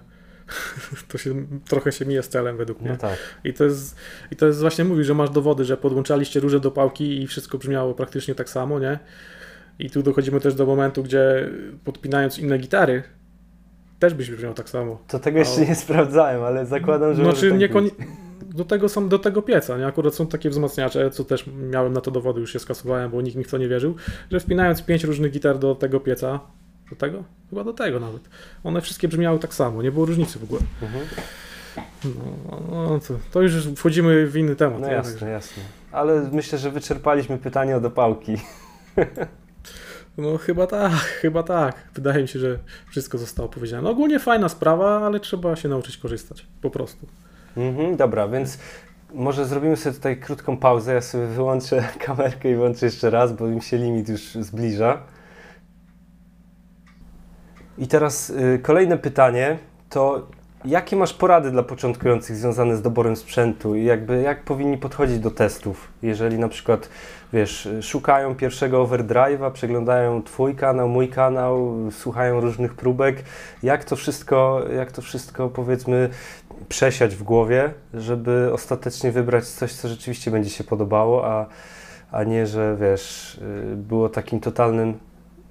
[1.10, 2.90] to się trochę się mija z celem według mnie.
[2.90, 3.18] No tak.
[3.44, 3.96] I to jest,
[4.32, 7.94] i to jest właśnie mówi, że masz dowody, że podłączaliście różne dopałki i wszystko brzmiało
[7.94, 9.00] praktycznie tak samo, nie?
[9.80, 11.50] I tu dochodzimy też do momentu, gdzie
[11.84, 13.04] podpinając inne gitary,
[14.00, 15.00] też byś brzmiał tak samo.
[15.08, 17.94] To tego jeszcze A- nie sprawdzałem, ale zakładam, że Znaczy może tak nie być.
[18.56, 19.88] Do tego są do tego pieca, nie?
[19.88, 23.38] Akurat są takie wzmacniacze, co też miałem na to dowody, już się skasowałem, bo nikt
[23.38, 23.96] mi w to nie wierzył,
[24.32, 26.40] że wpinając pięć różnych gitar do tego pieca,
[26.90, 27.24] do tego?
[27.50, 28.22] Chyba do tego nawet.
[28.64, 30.62] One wszystkie brzmiały tak samo, nie było różnicy w ogóle.
[30.82, 31.06] Mhm.
[32.06, 34.82] No, no to, to już wchodzimy w inny temat.
[34.82, 35.64] No jasne, jasne.
[35.92, 38.38] Ale myślę, że wyczerpaliśmy pytanie o dopałki.
[40.18, 41.76] No chyba tak, chyba tak.
[41.94, 43.84] Wydaje mi się, że wszystko zostało powiedziane.
[43.84, 46.46] No, ogólnie fajna sprawa, ale trzeba się nauczyć korzystać.
[46.62, 47.08] Po prostu.
[47.58, 48.60] Mhm, dobra, więc
[49.14, 50.94] może zrobimy sobie tutaj krótką pauzę.
[50.94, 54.98] Ja sobie wyłączę kamerkę i włączę jeszcze raz, bo im się limit już zbliża.
[57.78, 59.58] I teraz y, kolejne pytanie
[59.90, 60.28] to
[60.66, 65.32] jakie masz porady dla początkujących związane z doborem sprzętu i jakby jak powinni podchodzić do
[65.32, 66.90] testów, jeżeli na przykład
[67.34, 73.24] wiesz, szukają pierwszego overdrive'a, przeglądają twój kanał, mój kanał, słuchają różnych próbek,
[73.64, 76.10] jak to wszystko, jak to wszystko powiedzmy
[76.70, 81.46] przesiać w głowie, żeby ostatecznie wybrać coś, co rzeczywiście będzie się podobało, a,
[82.12, 83.36] a nie, że wiesz,
[83.74, 85.00] y, było takim totalnym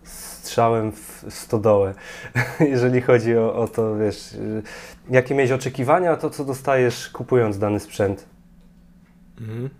[0.02, 1.94] strzałem w stodołę,
[2.60, 4.62] jeżeli chodzi o, o to, wiesz, y,
[5.10, 8.26] jakie mieć oczekiwania, a to co dostajesz kupując dany sprzęt.
[9.40, 9.70] Mhm.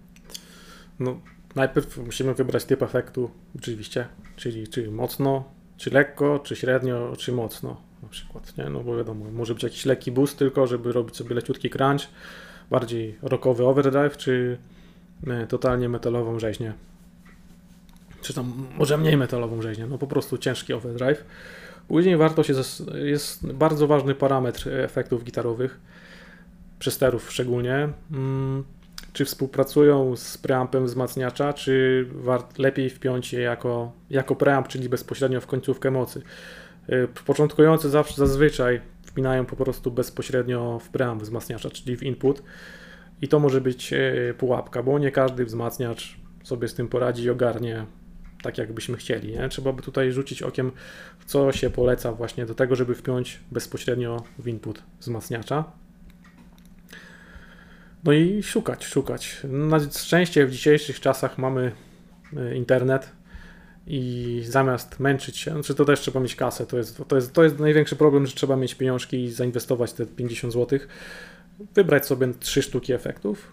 [1.01, 1.21] No,
[1.55, 5.45] najpierw musimy wybrać typ efektu, oczywiście, czyli czy mocno,
[5.77, 8.65] czy lekko, czy średnio, czy mocno na przykład, nie?
[8.65, 12.09] No bo wiadomo, może być jakiś lekki boost tylko, żeby robić sobie leciutki crunch,
[12.71, 14.59] bardziej rockowy overdrive, czy
[15.27, 16.73] e, totalnie metalową rzeźnię.
[18.23, 21.25] Czy tam może mniej metalową rzeźnię, no po prostu ciężki overdrive.
[21.89, 22.55] Później warto się,
[22.95, 25.81] jest bardzo ważny parametr efektów gitarowych,
[26.79, 28.65] przesterów szczególnie, mm,
[29.13, 32.07] czy współpracują z preampem wzmacniacza, czy
[32.59, 36.23] lepiej wpiąć je jako, jako preamp, czyli bezpośrednio w końcówkę mocy.
[36.89, 42.43] Y, Początkujący zawsze zazwyczaj wpinają po prostu bezpośrednio w preamp wzmacniacza, czyli w input
[43.23, 47.31] i to może być y, pułapka, bo nie każdy wzmacniacz sobie z tym poradzi i
[47.31, 47.87] ogarnie
[48.43, 49.33] tak, jakbyśmy chcieli.
[49.33, 49.49] Nie?
[49.49, 50.73] Trzeba by tutaj rzucić okiem,
[51.27, 55.65] co się poleca właśnie do tego, żeby wpiąć bezpośrednio w input wzmacniacza.
[58.05, 59.41] No i szukać, szukać.
[59.45, 61.73] Na szczęście w dzisiejszych czasach mamy
[62.33, 63.13] y, internet
[63.87, 67.45] i zamiast męczyć się, znaczy to też trzeba mieć kasę, to jest, to jest, to
[67.45, 70.79] jest największy problem, że trzeba mieć pieniążki i zainwestować te 50 zł,
[71.75, 73.53] wybrać sobie trzy sztuki efektów,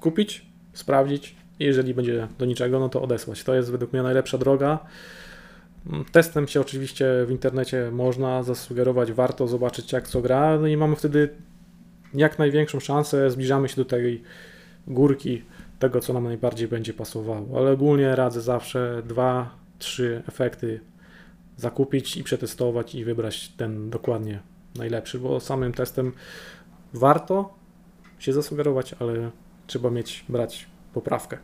[0.00, 3.44] kupić, sprawdzić i jeżeli będzie do niczego, no to odesłać.
[3.44, 4.78] To jest według mnie najlepsza droga.
[5.86, 10.76] Mm, Testem się oczywiście w internecie można zasugerować, warto zobaczyć jak co gra, no i
[10.76, 11.28] mamy wtedy
[12.14, 14.22] jak największą szansę, zbliżamy się do tej
[14.86, 15.42] górki
[15.84, 17.58] tego, co nam najbardziej będzie pasowało.
[17.58, 20.80] Ale ogólnie radzę zawsze dwa, trzy efekty
[21.56, 24.40] zakupić i przetestować i wybrać ten dokładnie
[24.78, 26.12] najlepszy, bo samym testem
[26.94, 27.54] warto
[28.18, 29.30] się zasugerować, ale
[29.66, 31.38] trzeba mieć, brać poprawkę.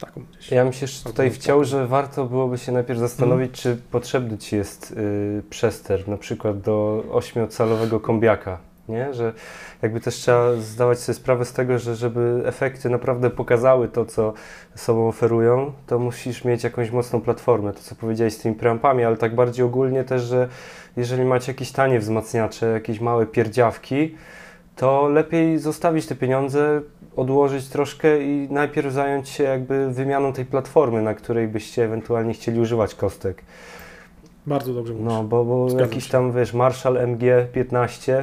[0.00, 0.50] Taką gdzieś.
[0.50, 1.68] Ja bym się jeszcze tutaj wciął, tak.
[1.68, 7.04] że warto byłoby się najpierw zastanowić, czy potrzebny Ci jest y, przester, na przykład do
[7.08, 9.14] 8-calowego kombiaka, nie?
[9.14, 9.32] Że
[9.82, 14.32] jakby też trzeba zdawać sobie sprawę z tego, że żeby efekty naprawdę pokazały to, co
[14.74, 19.16] sobą oferują, to musisz mieć jakąś mocną platformę, to co powiedziałeś z tymi preampami, ale
[19.16, 20.48] tak bardziej ogólnie też, że
[20.96, 24.14] jeżeli macie jakieś tanie wzmacniacze, jakieś małe pierdziawki,
[24.76, 26.80] to lepiej zostawić te pieniądze,
[27.16, 32.60] odłożyć troszkę i najpierw zająć się jakby wymianą tej platformy, na której byście ewentualnie chcieli
[32.60, 33.42] używać kostek.
[34.46, 35.08] Bardzo dobrze mówisz.
[35.08, 36.10] No, bo, bo Zgadzam jakiś się.
[36.12, 38.22] tam, wiesz, Marshall MG15,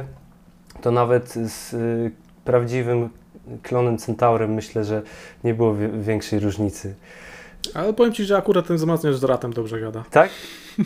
[0.82, 2.10] to nawet z y,
[2.44, 3.08] prawdziwym
[3.62, 5.02] klonem Centaurem myślę, że
[5.44, 6.94] nie było wi- większej różnicy.
[7.74, 10.04] Ale powiem Ci, że akurat ten wzmacniacz z ratem dobrze gada.
[10.10, 10.30] Tak?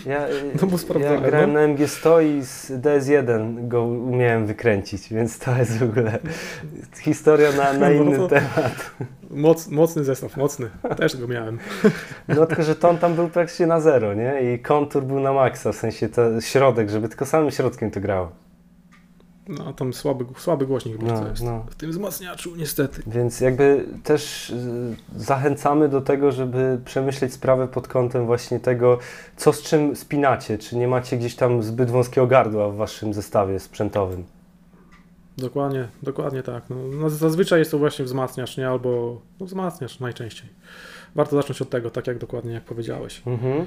[0.06, 1.60] Ja, y, No bo ja grałem no.
[1.60, 6.18] na MG100 i z DS1 go umiałem wykręcić, więc to jest w ogóle
[7.00, 8.90] historia na, na No inny to- temat.
[9.30, 10.70] Moc, mocny zestaw, mocny.
[10.96, 11.58] Też go miałem.
[12.28, 14.54] No tylko, że ton tam był praktycznie na zero, nie?
[14.54, 18.32] I kontur był na maksa, w sensie to środek, żeby tylko samym środkiem to grało.
[19.58, 21.42] No tam słaby, słaby głośnik bardzo No, jest.
[21.42, 21.64] no.
[21.70, 23.02] W tym wzmacniaczu niestety.
[23.06, 28.98] Więc jakby też y, zachęcamy do tego, żeby przemyśleć sprawę pod kątem właśnie tego,
[29.36, 33.60] co z czym spinacie, czy nie macie gdzieś tam zbyt wąskiego gardła w waszym zestawie
[33.60, 34.24] sprzętowym.
[35.38, 36.62] Dokładnie, dokładnie tak.
[36.70, 38.68] No, no, zazwyczaj jest to właśnie wzmacniacz, nie?
[38.68, 40.48] Albo no, wzmacniacz najczęściej.
[41.14, 43.22] Warto zacząć od tego, tak jak dokładnie jak powiedziałeś.
[43.26, 43.66] Mhm.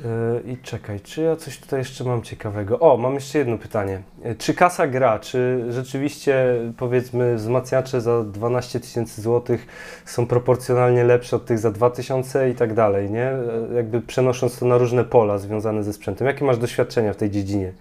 [0.00, 2.80] Y, I czekaj, czy ja coś tutaj jeszcze mam ciekawego?
[2.80, 4.02] O, mam jeszcze jedno pytanie.
[4.26, 5.18] Y, Czy kasa gra?
[5.18, 9.66] Czy rzeczywiście, powiedzmy, wzmacniacze za 12 tysięcy złotych
[10.04, 13.32] są proporcjonalnie lepsze od tych za 2000 i tak dalej, nie?
[13.70, 16.26] Y, Jakby przenosząc to na różne pola związane ze sprzętem.
[16.26, 17.72] Jakie masz doświadczenia w tej dziedzinie?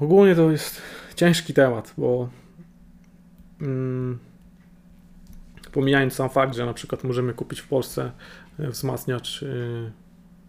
[0.00, 0.82] Ogólnie to jest
[1.16, 2.28] ciężki temat, bo
[3.60, 4.18] mm,
[5.72, 8.10] pomijając sam fakt, że na przykład możemy kupić w Polsce e,
[8.68, 9.90] wzmacniacz, yy,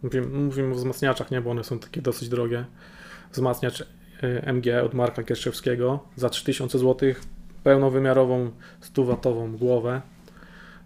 [0.04, 2.65] mówimy, mówimy o wzmacniaczach, nie, bo one są takie dosyć drogie,
[3.32, 3.86] wzmacniacz y,
[4.45, 7.13] MG od Marka Kierszewskiego za 3000 zł,
[7.63, 8.52] pełnowymiarową
[8.93, 10.02] 100-watową głowę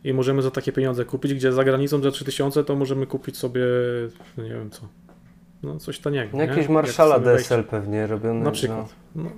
[0.03, 3.61] i możemy za takie pieniądze kupić, gdzie za granicą za 3000 to możemy kupić sobie,
[4.37, 4.87] no nie wiem co,
[5.63, 6.37] no coś taniego.
[6.37, 6.43] nie?
[6.43, 8.39] Jakieś Jak Marszala wejść- DSL pewnie robione.
[8.39, 8.95] na przykład.
[9.15, 9.29] No, no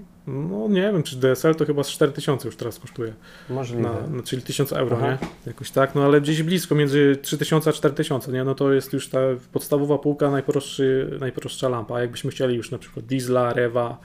[0.69, 3.13] nie wiem, czy DSL to chyba z 4000 już teraz kosztuje.
[3.49, 3.83] No, możliwe.
[3.83, 5.17] Na, no, czyli 1000 euro, Aha.
[5.21, 5.27] nie?
[5.45, 8.43] Jakoś tak, no ale gdzieś blisko, między 3000 a 4000, nie?
[8.43, 9.19] No to jest już ta
[9.51, 11.95] podstawowa półka, najprostszy, najprostsza lampa.
[11.95, 13.97] A jakbyśmy chcieli już na przykład Diesla, Rewa,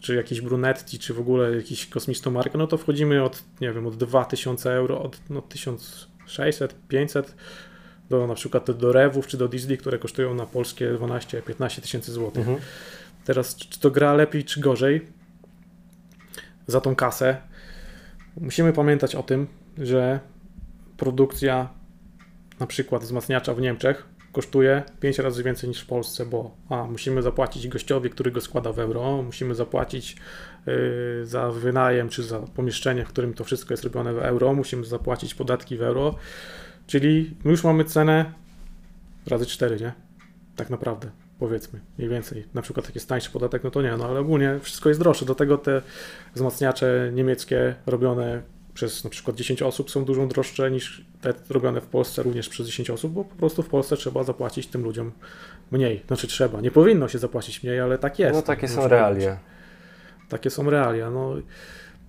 [0.00, 3.86] czy jakieś Brunetti, czy w ogóle jakiś kosmistą markę, no to wchodzimy od, nie wiem,
[3.86, 7.34] od 2000 euro, od no, 1600, 500
[8.10, 12.40] do na przykład do Rewów, czy do Diesli, które kosztują na polskie 12-15 tysięcy złotych.
[12.40, 12.58] Mhm.
[13.24, 15.19] Teraz, czy to gra lepiej, czy gorzej
[16.70, 17.36] za tą kasę?
[18.40, 19.46] Musimy pamiętać o tym,
[19.78, 20.20] że
[20.96, 21.68] produkcja
[22.60, 27.22] na przykład wzmacniacza w Niemczech kosztuje 5 razy więcej niż w Polsce, bo a, musimy
[27.22, 30.16] zapłacić gościowi, który go składa w euro, musimy zapłacić
[30.68, 34.84] y, za wynajem czy za pomieszczenie, w którym to wszystko jest robione w euro, musimy
[34.84, 36.14] zapłacić podatki w euro,
[36.86, 38.32] czyli my już mamy cenę
[39.26, 39.92] razy 4, nie?
[40.56, 42.44] Tak naprawdę powiedzmy, mniej więcej.
[42.54, 45.24] Na przykład jak jest tańszy podatek, no to nie, no ale ogólnie wszystko jest droższe.
[45.24, 45.82] Do tego te
[46.34, 48.42] wzmacniacze niemieckie robione
[48.74, 52.66] przez na przykład 10 osób są dużo droższe niż te robione w Polsce również przez
[52.66, 55.12] 10 osób, bo po prostu w Polsce trzeba zapłacić tym ludziom
[55.70, 56.02] mniej.
[56.06, 58.34] Znaczy trzeba, nie powinno się zapłacić mniej, ale tak jest.
[58.34, 59.38] No takie są realia.
[60.28, 61.10] Takie są realia.
[61.10, 61.34] No,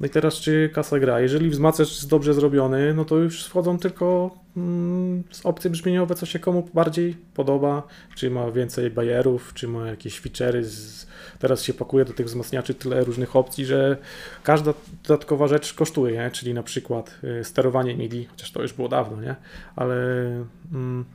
[0.02, 1.20] no i teraz czy kasa gra?
[1.20, 6.40] Jeżeli wzmacniacz jest dobrze zrobiony, no to już wchodzą tylko mm, opcje brzmieniowe, co się
[6.40, 7.84] komu bardziej podoba,
[8.16, 10.64] czy ma więcej bajerów, czy ma jakieś feature'y.
[10.64, 11.08] Z...
[11.40, 13.98] Teraz się pakuje do tych wzmacniaczy tyle różnych opcji, że
[14.44, 16.32] każda dodatkowa rzecz kosztuje, nie?
[16.32, 19.36] czyli na przykład y, sterowanie MIDI, chociaż to już było dawno, nie?
[19.76, 19.96] Ale
[20.74, 21.06] mm,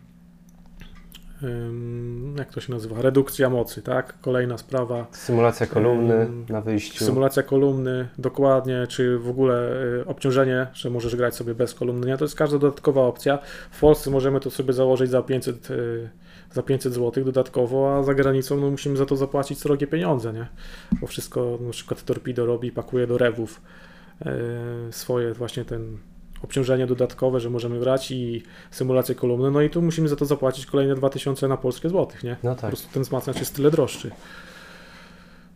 [2.38, 3.02] jak to się nazywa?
[3.02, 4.20] Redukcja mocy, tak?
[4.20, 5.06] Kolejna sprawa.
[5.10, 7.04] Symulacja kolumny na wyjściu.
[7.04, 12.06] Symulacja kolumny, dokładnie, czy w ogóle y, obciążenie, że możesz grać sobie bez kolumny.
[12.06, 13.38] Nie, to jest każda dodatkowa opcja.
[13.70, 16.10] W Polsce możemy to sobie założyć za 500, y,
[16.52, 20.46] za 500 zł dodatkowo, a za granicą no, musimy za to zapłacić srogie pieniądze, nie?
[21.00, 23.60] Bo wszystko, na przykład Torpedo robi, pakuje do rewów
[24.26, 25.98] y, swoje właśnie ten
[26.42, 30.66] obciążenie dodatkowe, że możemy grać i symulację kolumny, no i tu musimy za to zapłacić
[30.66, 32.36] kolejne 2000 na polskie złotych, nie?
[32.42, 32.70] No Po tak.
[32.70, 34.10] prostu ten wzmacniacz jest tyle droższy.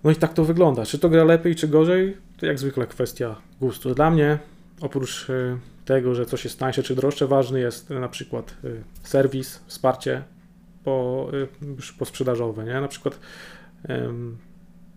[0.04, 0.86] No i tak to wygląda.
[0.86, 2.16] Czy to gra lepiej, czy gorzej?
[2.38, 3.94] To jak zwykle kwestia gustu.
[3.94, 4.38] Dla mnie
[4.80, 9.60] oprócz y, tego, że coś jest tańsze czy droższe, ważny jest na przykład y, serwis,
[9.66, 10.22] wsparcie
[10.84, 11.28] po,
[11.76, 12.80] już posprzedażowe, nie?
[12.80, 13.18] Na przykład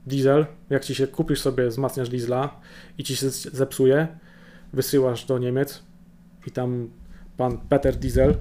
[0.08, 2.60] diesel, jak ci się kupisz sobie wzmacniasz diesla
[2.98, 4.08] i ci się zepsuje,
[4.74, 5.84] wysyłasz do Niemiec
[6.48, 6.90] i tam
[7.38, 8.36] pan Peter Diesel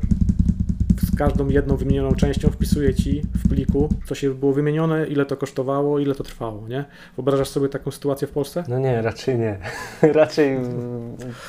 [1.03, 5.37] z każdą jedną wymienioną częścią wpisuje ci w pliku, co się było wymienione, ile to
[5.37, 6.85] kosztowało, ile to trwało, nie?
[7.17, 8.65] Wyobrażasz sobie taką sytuację w Polsce?
[8.69, 9.59] No nie, raczej nie.
[10.13, 10.59] raczej,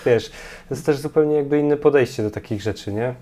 [0.06, 0.30] wiesz,
[0.70, 3.16] to jest też zupełnie jakby inne podejście do takich rzeczy, nie?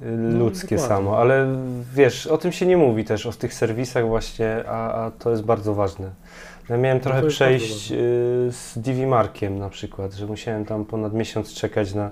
[0.00, 1.56] No, Ludzkie no, samo, ale
[1.94, 5.42] wiesz, o tym się nie mówi też, o tych serwisach właśnie, a, a to jest
[5.42, 6.10] bardzo ważne.
[6.68, 7.94] Ja miałem no trochę przejść y,
[8.50, 12.10] z DV Markiem na przykład, że musiałem tam ponad miesiąc czekać na,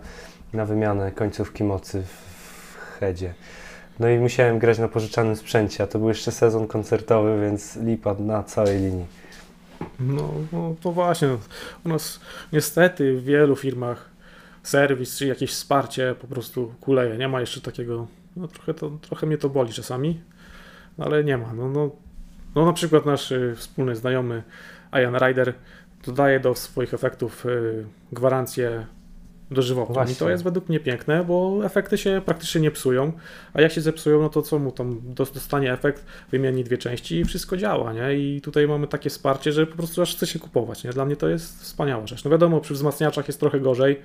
[0.52, 3.34] na wymianę końcówki mocy w headzie.
[4.00, 8.14] No i musiałem grać na pożyczanym sprzęcie, a to był jeszcze sezon koncertowy, więc lipa
[8.14, 9.06] na całej linii.
[10.00, 11.28] No, no to właśnie.
[11.84, 12.20] U nas
[12.52, 14.10] niestety w wielu firmach
[14.62, 17.16] serwis czy jakieś wsparcie po prostu kuleje.
[17.16, 20.20] Nie ma jeszcze takiego, no trochę, to, trochę mnie to boli czasami,
[20.98, 21.52] no ale nie ma.
[21.54, 21.90] No, no,
[22.54, 24.42] no na przykład nasz y, wspólny znajomy
[24.92, 25.54] Ian Ryder
[26.06, 28.86] dodaje do swoich efektów y, gwarancję
[29.54, 29.94] dożywotnią.
[29.94, 30.12] Właśnie.
[30.12, 33.12] I to jest według mnie piękne, bo efekty się praktycznie nie psują,
[33.54, 37.24] a jak się zepsują, no to co mu tam dostanie efekt, wymieni dwie części i
[37.24, 38.14] wszystko działa, nie?
[38.14, 40.90] I tutaj mamy takie wsparcie, że po prostu aż chce się kupować, nie?
[40.90, 42.24] Dla mnie to jest wspaniała rzecz.
[42.24, 44.00] No wiadomo, przy wzmacniaczach jest trochę gorzej,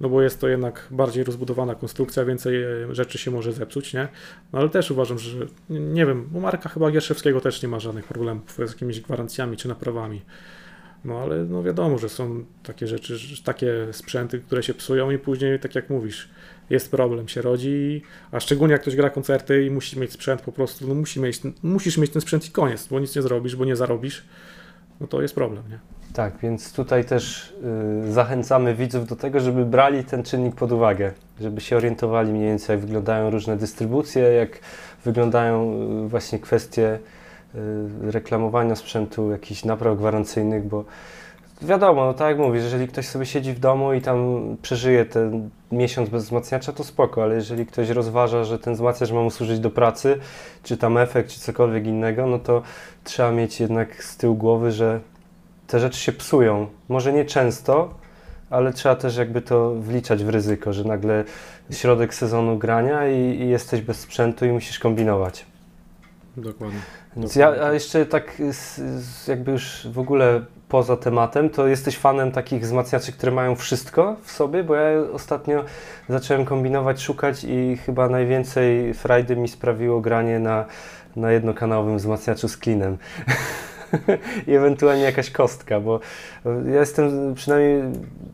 [0.00, 4.08] no bo jest to jednak bardziej rozbudowana konstrukcja, więcej e, rzeczy się może zepsuć, nie?
[4.52, 8.52] No ale też uważam, że nie wiem, Marka chyba Gierszewskiego też nie ma żadnych problemów
[8.66, 10.22] z jakimiś gwarancjami czy naprawami.
[11.04, 15.60] No ale no wiadomo, że są takie rzeczy, takie sprzęty, które się psują i później,
[15.60, 16.30] tak jak mówisz,
[16.70, 20.52] jest problem, się rodzi, a szczególnie jak ktoś gra koncerty i musi mieć sprzęt po
[20.52, 23.64] prostu, no musi mieć, musisz mieć ten sprzęt i koniec, bo nic nie zrobisz, bo
[23.64, 24.24] nie zarobisz,
[25.00, 25.78] no to jest problem, nie?
[26.12, 27.52] Tak, więc tutaj też
[28.08, 32.46] y, zachęcamy widzów do tego, żeby brali ten czynnik pod uwagę, żeby się orientowali mniej
[32.46, 34.58] więcej, jak wyglądają różne dystrybucje, jak
[35.04, 36.98] wyglądają y, właśnie kwestie
[38.02, 40.84] reklamowania sprzętu, jakichś napraw gwarancyjnych, bo
[41.62, 45.50] wiadomo, no tak jak mówisz, jeżeli ktoś sobie siedzi w domu i tam przeżyje ten
[45.72, 49.58] miesiąc bez wzmacniacza, to spoko, ale jeżeli ktoś rozważa, że ten wzmacniacz ma mu służyć
[49.58, 50.18] do pracy,
[50.62, 52.62] czy tam efekt, czy cokolwiek innego, no to
[53.04, 55.00] trzeba mieć jednak z tyłu głowy, że
[55.66, 56.66] te rzeczy się psują.
[56.88, 57.94] Może nie często,
[58.50, 61.24] ale trzeba też jakby to wliczać w ryzyko, że nagle
[61.70, 65.46] środek sezonu grania i, i jesteś bez sprzętu i musisz kombinować.
[66.36, 66.80] Dokładnie.
[67.16, 68.42] Więc ja a jeszcze tak
[69.28, 74.30] jakby już w ogóle poza tematem, to jesteś fanem takich wzmacniaczy, które mają wszystko w
[74.30, 75.64] sobie, bo ja ostatnio
[76.08, 80.64] zacząłem kombinować, szukać i chyba najwięcej frajdy mi sprawiło granie na,
[81.16, 82.98] na jednokanałowym wzmacniaczu z klinem.
[84.46, 86.00] I ewentualnie jakaś kostka, bo
[86.72, 87.82] ja jestem przynajmniej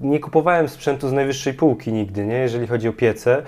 [0.01, 3.43] nie kupowałem sprzętu z najwyższej półki nigdy, nie, jeżeli chodzi o piece,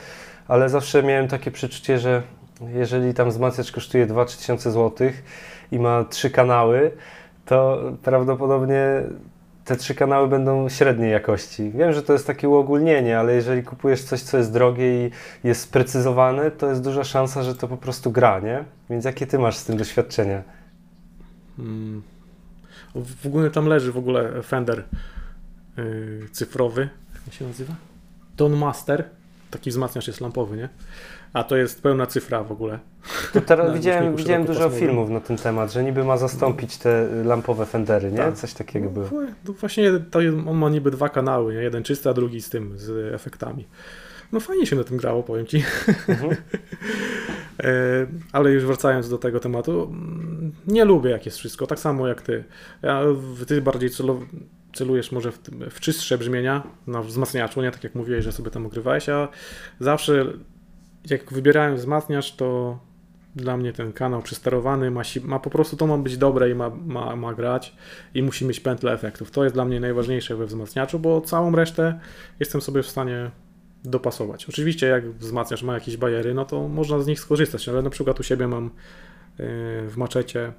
[0.49, 2.23] ale zawsze miałem takie przeczucie, że
[2.69, 5.23] jeżeli tam wzmacniacz kosztuje 2-3 tysiące złotych
[5.73, 6.91] i ma trzy kanały,
[7.47, 9.03] to prawdopodobnie
[9.65, 11.71] te trzy kanały będą średniej jakości.
[11.71, 15.11] Wiem, że to jest takie uogólnienie, ale jeżeli kupujesz coś, co jest drogie i
[15.45, 18.65] jest sprecyzowane, to jest duża szansa, że to po prostu gra, nie?
[18.91, 20.43] Więc jakie ty masz z tym doświadczenia?
[21.57, 22.03] Hmm.
[22.95, 24.85] W ogóle tam leży w ogóle Fender
[25.77, 26.89] yy, cyfrowy,
[27.27, 27.75] jak się nazywa?
[28.37, 29.05] Don Master,
[29.51, 30.69] taki wzmacniacz jest lampowy, nie?
[31.33, 32.79] A to jest pełna cyfra w ogóle.
[33.33, 37.67] To teraz widziałem, widziałem dużo filmów na ten temat, że niby ma zastąpić te lampowe
[37.67, 38.19] Fendery, nie?
[38.19, 38.35] Tak.
[38.35, 39.09] Coś takiego było.
[39.13, 40.19] No, no właśnie to
[40.49, 41.63] on ma niby dwa kanały, nie?
[41.63, 43.67] jeden czysty, a drugi z tym, z efektami.
[44.33, 45.65] No fajnie się na tym grało, powiem Ci.
[46.09, 46.37] Mhm.
[47.63, 52.09] E, ale już wracając do tego tematu, mm, nie lubię jak jest wszystko, tak samo
[52.09, 52.45] jak Ty.
[52.83, 53.03] Ja,
[53.47, 53.91] ty bardziej
[54.73, 55.39] celujesz może w,
[55.71, 59.29] w czystsze brzmienia na wzmacniaczu, nie tak jak mówiłeś, że sobie tam ogrywałeś, a
[59.81, 60.27] zawsze
[61.11, 62.79] jak wybierałem wzmacniacz, to
[63.37, 66.71] dla mnie ten kanał przysterowany ma, ma po prostu to ma być dobre i ma,
[66.71, 67.77] ma, ma grać
[68.15, 69.31] i musi mieć pętlę efektów.
[69.31, 72.01] To jest dla mnie najważniejsze we wzmacniaczu, bo całą resztę
[72.41, 73.31] jestem sobie w stanie
[73.85, 74.49] dopasować.
[74.49, 78.21] Oczywiście jak wzmacniacz ma jakieś bajery, no to można z nich skorzystać, ale na przykład
[78.21, 78.71] u siebie mam e,
[79.89, 80.53] w maczecie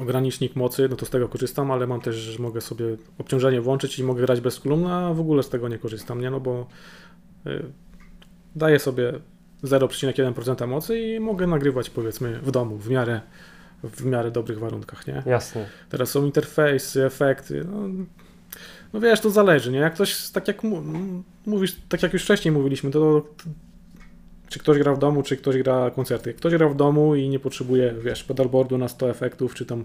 [0.00, 2.84] ogranicznik mocy, no to z tego korzystam, ale mam też, że mogę sobie
[3.18, 6.30] obciążenie włączyć i mogę grać bez kolumny, a w ogóle z tego nie korzystam, nie?
[6.30, 6.66] No bo
[7.46, 7.62] e,
[8.56, 9.12] daję sobie
[9.64, 13.20] 0,1% mocy i mogę nagrywać powiedzmy w domu w miarę,
[13.82, 15.22] w miarę dobrych warunkach, nie?
[15.26, 15.66] Jasne.
[15.88, 18.04] Teraz są interfejsy, efekty, no,
[18.92, 19.78] no wiesz, to zależy, nie?
[19.78, 20.62] Jak ktoś, tak jak
[21.46, 23.44] mówisz, tak jak już wcześniej mówiliśmy, to, to
[24.48, 26.30] czy ktoś gra w domu, czy ktoś gra koncerty.
[26.30, 29.84] Jak ktoś gra w domu i nie potrzebuje, wiesz, pedalboardu na 100 efektów, czy tam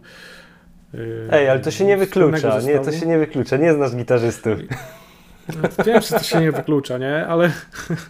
[1.31, 4.59] Ej, ale to się nie wyklucza, nie, to się nie wyklucza, nie znasz gitarzystów.
[5.47, 7.27] No, wiem, że to się nie wyklucza, nie?
[7.27, 7.51] Ale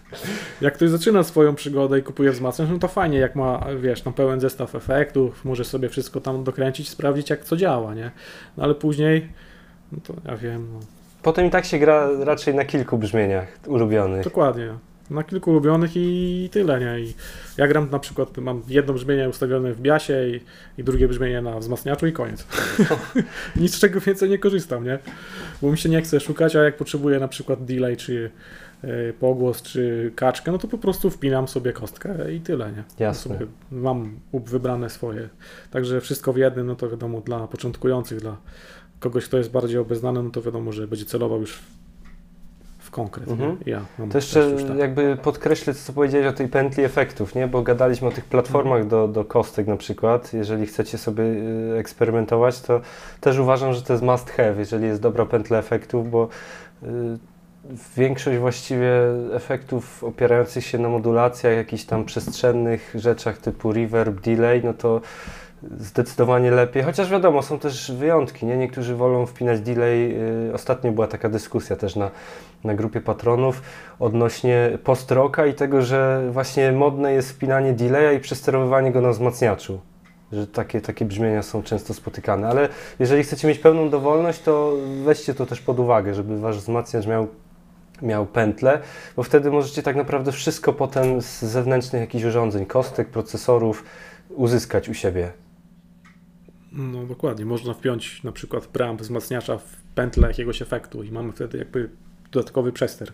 [0.61, 4.13] jak ktoś zaczyna swoją przygodę i kupuje wzmacniacz, no to fajnie, jak ma, wiesz, tam
[4.13, 8.11] pełen zestaw efektów, może sobie wszystko tam dokręcić, sprawdzić, jak co działa, nie?
[8.57, 9.29] No ale później,
[9.91, 10.79] no to ja wiem, no.
[11.23, 14.23] Potem i tak się gra raczej na kilku brzmieniach ulubionych.
[14.23, 14.73] Dokładnie.
[15.09, 16.99] Na kilku ulubionych i tyle, nie?
[16.99, 17.13] I
[17.57, 20.41] ja gram na przykład, mam jedno brzmienie ustawione w biasie i,
[20.81, 22.47] i drugie brzmienie na wzmacniaczu i koniec.
[23.55, 24.99] Nic z czego więcej nie korzystam, nie?
[25.61, 28.31] Bo mi się nie chce szukać, a jak potrzebuję na przykład delay, czy
[28.83, 32.83] y, pogłos, czy kaczkę, no to po prostu wpinam sobie kostkę i tyle, nie?
[32.99, 33.39] Jasne.
[33.71, 35.29] Mam wybrane swoje.
[35.71, 38.37] Także wszystko w jednym, no to wiadomo, dla początkujących, dla
[38.99, 41.59] kogoś, kto jest bardziej obeznany, no to wiadomo, że będzie celował już
[42.87, 43.29] w konkret.
[43.29, 43.57] Mhm.
[43.65, 44.77] Ja mam To jeszcze tak.
[44.77, 47.47] jakby podkreślę, co powiedziałeś o tej pętli efektów, nie?
[47.47, 50.33] Bo gadaliśmy o tych platformach do, do kostek na przykład.
[50.33, 52.81] Jeżeli chcecie sobie y, eksperymentować, to
[53.21, 56.27] też uważam, że to jest must have, jeżeli jest dobra pętla efektów, bo
[56.83, 56.87] y,
[57.97, 58.91] większość właściwie
[59.33, 65.01] efektów opierających się na modulacjach, jakichś tam przestrzennych rzeczach typu reverb, delay, no to
[65.79, 68.57] zdecydowanie lepiej, chociaż wiadomo, są też wyjątki, nie?
[68.57, 70.15] Niektórzy wolą wpinać delay.
[70.49, 72.11] y, Ostatnio była taka dyskusja też na,
[72.63, 73.61] na grupie patronów
[73.99, 79.79] odnośnie post-rocka i tego, że właśnie modne jest wpinanie delaya i przesterowywanie go na wzmacniaczu.
[80.31, 84.73] Że takie, takie brzmienia są często spotykane, ale jeżeli chcecie mieć pełną dowolność, to
[85.05, 87.27] weźcie to też pod uwagę, żeby wasz wzmacniacz miał
[88.01, 88.79] miał pętlę,
[89.15, 93.83] bo wtedy możecie tak naprawdę wszystko potem z zewnętrznych jakichś urządzeń, kostek, procesorów
[94.29, 95.31] uzyskać u siebie.
[96.77, 101.57] No dokładnie, można wpiąć na przykład preamp wzmacniacza w pętlę jakiegoś efektu i mamy wtedy
[101.57, 101.89] jakby
[102.31, 103.11] dodatkowy przester.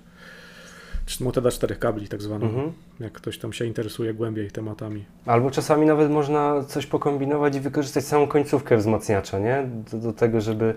[1.20, 2.72] Metoda czterech kabli tak zwana, Mhm.
[3.00, 5.06] jak ktoś tam się interesuje głębiej tematami.
[5.26, 9.68] Albo czasami nawet można coś pokombinować i wykorzystać samą końcówkę wzmacniacza, nie?
[9.92, 10.74] Do, do tego, żeby,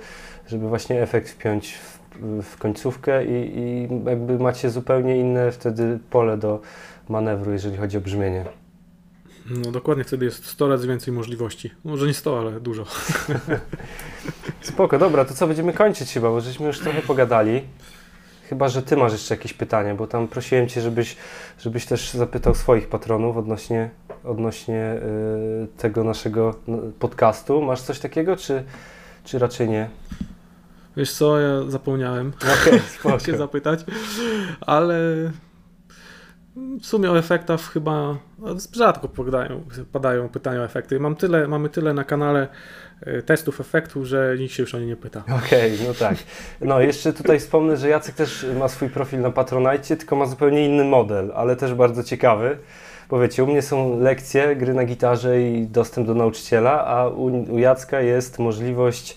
[0.48, 1.98] żeby właśnie efekt wpiąć w,
[2.42, 6.60] w końcówkę i, i jakby macie zupełnie inne wtedy pole do
[7.08, 8.44] manewru, jeżeli chodzi o brzmienie.
[9.50, 11.70] No dokładnie, wtedy jest 100 razy więcej możliwości.
[11.84, 12.84] Może nie 100, ale dużo.
[14.60, 17.62] Spoko, dobra, to co, będziemy kończyć chyba, bo żeśmy już trochę pogadali.
[18.48, 21.16] Chyba, że Ty masz jeszcze jakieś pytania, bo tam prosiłem Cię, żebyś,
[21.58, 23.90] żebyś też zapytał swoich patronów odnośnie,
[24.24, 24.94] odnośnie
[25.64, 27.62] y, tego naszego no, podcastu.
[27.62, 28.64] Masz coś takiego, czy,
[29.24, 29.88] czy raczej nie?
[30.96, 32.32] Wiesz co, ja zapomniałem
[32.62, 33.80] Okej, się zapytać,
[34.60, 35.00] ale
[36.80, 38.18] w sumie o efektach chyba
[38.72, 41.00] rzadko padają, padają pytania o efekty.
[41.00, 42.48] Mam tyle, mamy tyle na kanale
[43.06, 45.24] y, testów efektów, że nikt się już o nie nie pyta.
[45.38, 46.16] Okej, no tak.
[46.60, 50.66] No jeszcze tutaj wspomnę, że Jacek też ma swój profil na Patronite, tylko ma zupełnie
[50.66, 52.58] inny model, ale też bardzo ciekawy.
[53.10, 57.24] Bo wiecie, u mnie są lekcje, gry na gitarze i dostęp do nauczyciela, a u,
[57.54, 59.16] u Jacka jest możliwość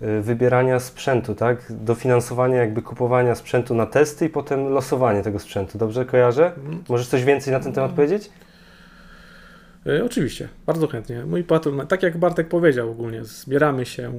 [0.00, 1.72] wybierania sprzętu, tak?
[1.72, 5.78] Dofinansowania jakby kupowania sprzętu na testy i potem losowanie tego sprzętu.
[5.78, 6.52] Dobrze kojarzę?
[6.88, 8.30] Możesz coś więcej na ten temat powiedzieć?
[9.86, 11.24] Y, Oczywiście, bardzo chętnie.
[11.26, 14.12] Mój patron, tak jak Bartek powiedział ogólnie, zbieramy się,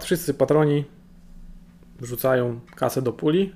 [0.00, 0.84] wszyscy patroni
[2.00, 3.52] wrzucają kasę do puli.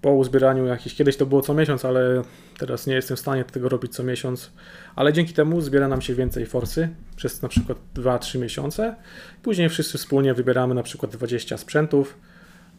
[0.00, 2.22] Po uzbieraniu jakiś, kiedyś to było co miesiąc, ale
[2.58, 4.52] teraz nie jestem w stanie tego robić co miesiąc,
[4.96, 8.96] ale dzięki temu zbiera nam się więcej forsy przez na przykład 2-3 miesiące.
[9.42, 12.18] Później wszyscy wspólnie wybieramy na przykład 20 sprzętów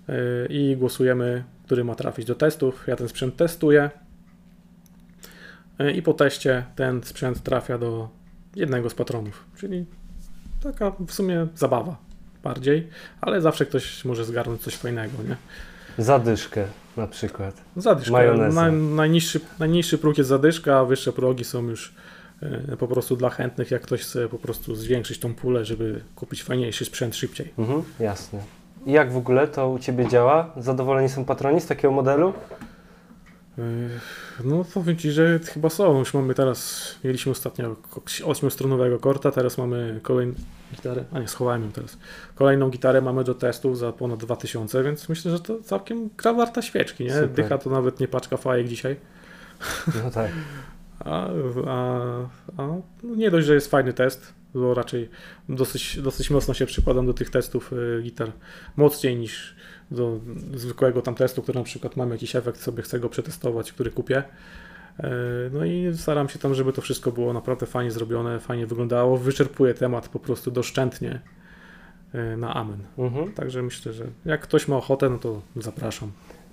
[0.08, 0.16] yy,
[0.50, 2.84] i głosujemy, który ma trafić do testów.
[2.88, 3.90] Ja ten sprzęt testuję.
[5.80, 8.10] E, i po teście ten sprzęt trafia do
[8.56, 9.46] jednego z patronów.
[9.58, 9.86] Czyli
[10.64, 11.98] taka w sumie zabawa
[12.44, 12.88] bardziej,
[13.22, 15.36] ale zawsze ktoś może zgarnąć coś fajnego, nie?
[15.98, 16.66] Zadyszkę
[16.98, 17.62] na przykład.
[17.76, 18.12] Zadyszka.
[18.12, 18.90] Majonezem.
[18.90, 21.94] Na, najniższy, najniższy próg jest zadyszka, a wyższe progi są już
[22.42, 26.44] e, po prostu dla chętnych, jak ktoś chce po prostu zwiększyć tą pulę, żeby kupić
[26.44, 27.54] fajniejszy sprzęt szybciej.
[27.58, 28.40] Mhm, jasne.
[28.86, 30.54] I jak w ogóle to u Ciebie działa?
[30.58, 32.34] Zadowoleni są patroni z takiego modelu?
[33.58, 33.62] E,
[34.44, 36.00] No powiem Ci, że chyba są.
[36.00, 40.34] Już mamy teraz, mieliśmy ostatnio ko- ośmiostronowego korta, teraz mamy kolejną
[40.72, 41.98] gitarę, a nie, schowałem ją teraz.
[42.36, 46.62] Kolejną gitarę mamy do testów za ponad 2000, więc myślę, że to całkiem gra warta
[46.62, 47.14] świeczki, nie?
[47.14, 47.30] Super.
[47.30, 48.96] Dycha to nawet nie paczka fajek dzisiaj.
[50.04, 50.32] No tak.
[51.00, 51.28] A,
[51.68, 52.00] a,
[52.58, 55.10] a no nie dość, że jest fajny test, bo raczej
[55.50, 58.32] dosyć, dosyć mocno się przykładam do tych testów y, gitar,
[58.78, 59.56] mocniej niż
[59.92, 60.20] do
[60.56, 64.24] zwykłego tam testu, który na przykład mam jakiś efekt, sobie chcę go przetestować, który kupię.
[65.00, 65.10] E,
[65.54, 69.18] No i staram się tam, żeby to wszystko było naprawdę fajnie zrobione, fajnie wyglądało.
[69.18, 71.20] Wyczerpuję temat po prostu doszczętnie
[72.14, 72.80] e, na amen.
[72.98, 73.34] Mhm.
[73.34, 76.12] Także myślę, że jak ktoś ma ochotę, no to zapraszam.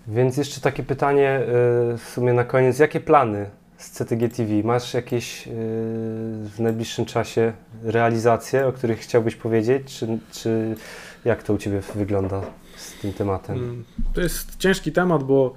[0.08, 2.78] Więc jeszcze takie pytanie y, w sumie na koniec.
[2.78, 4.52] Jakie plany z CTG TV?
[4.64, 9.98] Masz jakieś w najbliższym czasie realizacje, o których chciałbyś powiedzieć?
[9.98, 10.76] Czy, czy
[11.24, 12.42] jak to u Ciebie wygląda?
[12.76, 13.56] z tym tematem?
[13.58, 13.84] Mm,
[14.14, 15.54] To jest ciężki temat, bo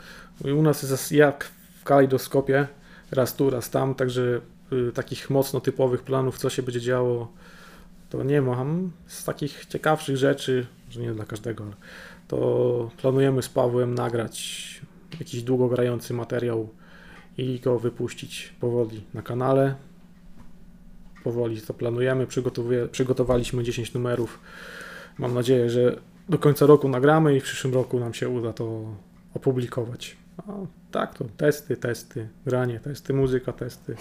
[0.57, 2.67] u nas jest jak w kalejdoskopie,
[3.11, 4.41] raz tu, raz tam, także
[4.73, 7.31] y, takich mocno typowych planów, co się będzie działo,
[8.09, 8.91] to nie mam.
[9.07, 11.73] Z takich ciekawszych rzeczy, że nie dla każdego, ale
[12.27, 14.81] to planujemy z Pawłem nagrać
[15.19, 16.69] jakiś długogrający materiał
[17.37, 19.75] i go wypuścić powoli na kanale.
[21.23, 22.27] Powoli to planujemy,
[22.91, 24.39] przygotowaliśmy 10 numerów.
[25.17, 25.99] Mam nadzieję, że
[26.29, 28.95] do końca roku nagramy i w przyszłym roku nam się uda to
[29.33, 30.17] opublikować.
[30.47, 30.51] A
[30.91, 33.95] tak, to testy, testy, granie, testy, muzyka, testy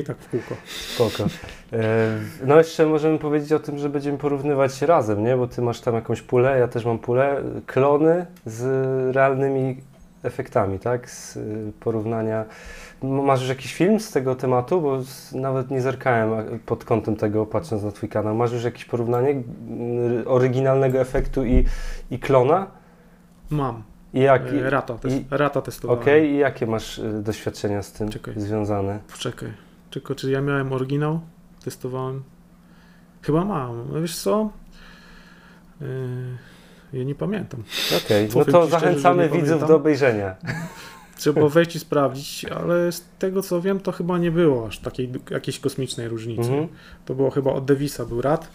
[0.00, 0.54] i tak w kółko.
[0.94, 1.30] Spoko.
[1.72, 5.36] E, No jeszcze możemy powiedzieć o tym, że będziemy porównywać razem, nie?
[5.36, 7.42] Bo ty masz tam jakąś pulę, ja też mam pulę.
[7.66, 8.64] Klony z
[9.16, 9.76] realnymi
[10.22, 11.10] efektami, tak?
[11.10, 12.44] Z y, porównania.
[13.02, 14.80] Masz już jakiś film z tego tematu?
[14.80, 14.98] Bo
[15.32, 18.34] nawet nie zerkałem pod kątem tego, patrząc na twój kanał.
[18.34, 19.30] Masz już jakieś porównanie
[20.20, 21.64] y, oryginalnego efektu i,
[22.10, 22.66] i klona?
[23.50, 23.82] Mam.
[24.16, 24.42] I jak?
[24.52, 25.62] E, Rata, tes- i- rata.
[25.88, 28.34] Okej, i jakie masz y, doświadczenia z tym Czekaj.
[28.36, 28.98] związane?
[29.12, 29.52] Poczekaj.
[29.90, 31.20] Tylko czy ja miałem oryginał?
[31.64, 32.22] Testowałem?
[33.22, 33.84] Chyba mam.
[33.92, 34.50] No Wiesz co?
[35.80, 35.86] Yy,
[36.92, 37.62] ja nie pamiętam.
[38.04, 39.68] Okej, no Powiem to szczerze, zachęcamy widzów pamiętam.
[39.68, 40.36] do obejrzenia.
[41.18, 45.12] Trzeba wejść i sprawdzić, ale z tego co wiem, to chyba nie było aż takiej
[45.30, 46.40] jakiejś kosmicznej różnicy.
[46.50, 46.68] Mhm.
[47.04, 48.48] To było chyba od Davisa był rad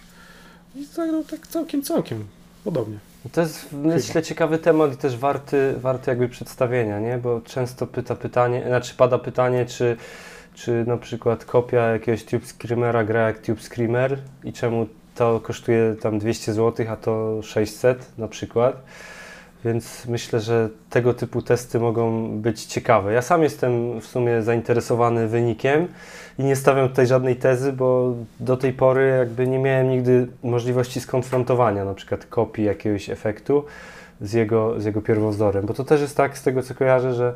[0.75, 2.25] i zagrał tak całkiem, całkiem
[2.63, 2.97] podobnie.
[3.31, 7.17] To jest myślę ciekawy temat i też warty, warty jakby przedstawienia, nie?
[7.17, 9.97] Bo często pyta pytanie, znaczy pada pytanie, czy,
[10.53, 15.95] czy na przykład kopia jakiegoś Tube Screamera gra jak Tube Screamer i czemu to kosztuje
[16.01, 18.83] tam 200 zł, a to 600 na przykład.
[19.65, 23.13] Więc myślę, że tego typu testy mogą być ciekawe.
[23.13, 25.87] Ja sam jestem w sumie zainteresowany wynikiem
[26.39, 31.01] i nie stawiam tutaj żadnej tezy, bo do tej pory jakby nie miałem nigdy możliwości
[31.01, 33.63] skonfrontowania na przykład kopii jakiegoś efektu
[34.21, 35.65] z jego, z jego pierwowzorem.
[35.65, 37.33] Bo to też jest tak z tego co kojarzę, że,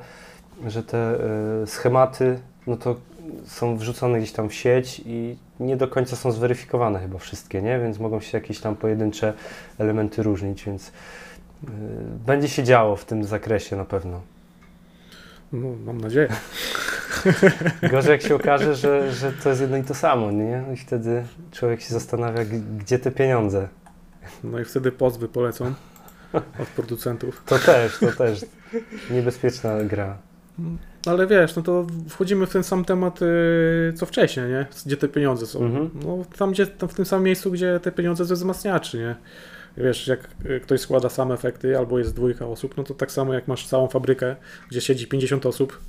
[0.67, 2.95] że te e, schematy no to
[3.45, 7.79] są wrzucone gdzieś tam w sieć i nie do końca są zweryfikowane chyba wszystkie, nie?
[7.79, 9.33] Więc mogą się jakieś tam pojedyncze
[9.79, 10.91] elementy różnić, więc
[12.25, 14.21] będzie się działo w tym zakresie na pewno.
[15.53, 16.27] No, mam nadzieję.
[17.91, 20.63] Gorzej jak się okaże, że, że to jest jedno i to samo, nie?
[20.73, 22.45] I wtedy człowiek się zastanawia,
[22.77, 23.67] gdzie te pieniądze.
[24.43, 25.73] No i wtedy pozwy polecą
[26.33, 27.43] od producentów.
[27.45, 28.45] To też, to też
[29.09, 30.17] niebezpieczna gra.
[31.05, 34.65] Ale wiesz, no to wchodzimy w ten sam temat, yy, co wcześniej, nie?
[34.85, 35.59] Gdzie te pieniądze są.
[35.59, 35.89] Mhm.
[36.03, 39.15] No tam, gdzie, tam w tym samym miejscu, gdzie te pieniądze ze wzmacniaczy, nie?
[39.77, 43.33] Wiesz, jak y, ktoś składa same efekty, albo jest dwójka osób, no to tak samo
[43.33, 44.35] jak masz całą fabrykę,
[44.69, 45.79] gdzie siedzi 50 osób,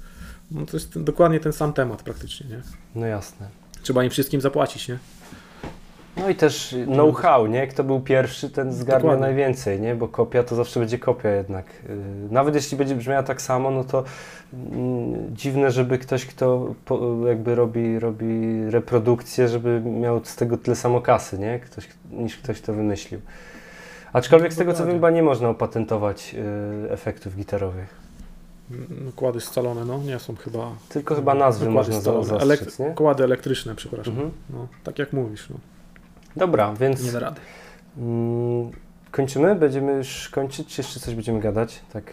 [0.50, 2.60] no to jest ten, dokładnie ten sam temat praktycznie, nie?
[2.94, 3.48] No jasne.
[3.82, 4.98] Trzeba im wszystkim zapłacić, nie?
[6.16, 7.66] No i też know-how, nie?
[7.66, 9.20] Kto był pierwszy, ten zgarnia Dokładnie.
[9.20, 9.94] najwięcej, nie?
[9.94, 11.66] Bo kopia to zawsze będzie kopia jednak.
[11.88, 11.96] Yy,
[12.30, 14.04] Nawet jeśli będzie brzmiała tak samo, no to
[14.52, 16.74] mm, dziwne, żeby ktoś, kto
[17.26, 21.60] jakby robi, robi reprodukcję, żeby miał z tego tyle samo kasy, nie?
[21.60, 23.20] Ktoś, niż ktoś to wymyślił.
[24.16, 27.94] Aczkolwiek z tego co wiem, chyba nie można opatentować yy, efektów gitarowych.
[28.70, 30.70] Mm, Kłady scalone, no nie są chyba.
[30.88, 32.24] Tylko chyba nazwy można za- scalone.
[32.24, 32.90] zastrzec, nie?
[32.94, 34.12] Kłady elektryczne, przepraszam.
[34.14, 34.30] Mhm.
[34.50, 35.56] No, tak jak mówisz, no.
[36.36, 37.40] Dobra, więc Nie da rady.
[37.98, 38.70] mm,
[39.10, 39.54] kończymy?
[39.54, 41.80] Będziemy już kończyć, czy jeszcze coś będziemy gadać?
[41.92, 42.04] Tak,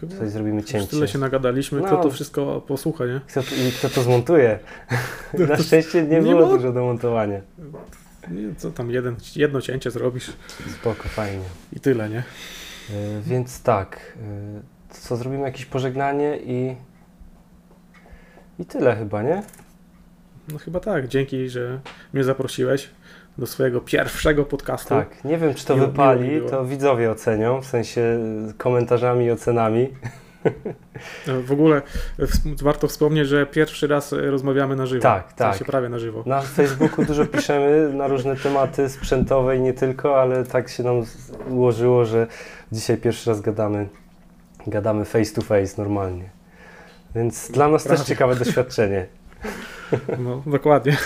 [0.00, 0.86] Chyba tutaj zrobimy już cięcie.
[0.86, 1.86] tyle się nagadaliśmy, No.
[1.86, 3.20] kto to wszystko posłucha, nie?
[3.28, 4.58] Kto, I kto to zmontuje?
[5.48, 7.40] Na szczęście nie nie było ma- dużo do montowania.
[8.30, 10.32] Nie, Co tam, jeden, jedno cięcie zrobisz
[10.80, 11.44] Spoko, fajnie.
[11.72, 12.18] i tyle, nie?
[12.18, 14.60] E, więc tak, e,
[14.90, 16.76] co zrobimy jakieś pożegnanie i
[18.58, 19.42] i tyle chyba, nie?
[20.52, 21.08] No chyba tak.
[21.08, 21.80] Dzięki, że
[22.12, 22.90] mnie zaprosiłeś
[23.38, 24.88] do swojego pierwszego podcastu.
[24.88, 28.18] Tak, nie wiem czy to Miło- wypali, miło to widzowie ocenią, w sensie
[28.58, 29.88] komentarzami i ocenami.
[31.28, 31.82] E, W ogóle e,
[32.62, 35.02] warto wspomnieć, że pierwszy raz e, rozmawiamy na żywo.
[35.02, 35.50] Tak, W tak.
[35.54, 36.22] sensie prawie na żywo.
[36.26, 41.02] Na Facebooku dużo piszemy na różne tematy sprzętowe i nie tylko, ale tak się nam
[41.50, 42.26] ułożyło, że
[42.72, 43.88] dzisiaj pierwszy raz gadamy,
[44.66, 46.30] gadamy face to face normalnie.
[47.14, 48.04] Więc dla nas też Prawie.
[48.04, 49.06] ciekawe doświadczenie.
[50.18, 50.96] No, dokładnie.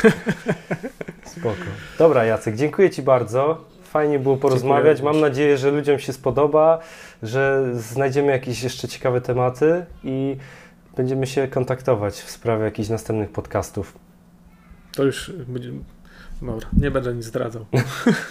[1.24, 1.56] Spoko.
[1.98, 3.64] Dobra Jacek, dziękuję Ci bardzo.
[3.92, 4.98] Fajnie było porozmawiać.
[4.98, 6.78] Dziękuję Mam nadzieję, że ludziom się spodoba,
[7.22, 10.36] że znajdziemy jakieś jeszcze ciekawe tematy i
[10.96, 13.98] będziemy się kontaktować w sprawie jakichś następnych podcastów.
[14.92, 15.70] To już będzie,
[16.42, 17.66] Dobra, nie będę nic zdradzał.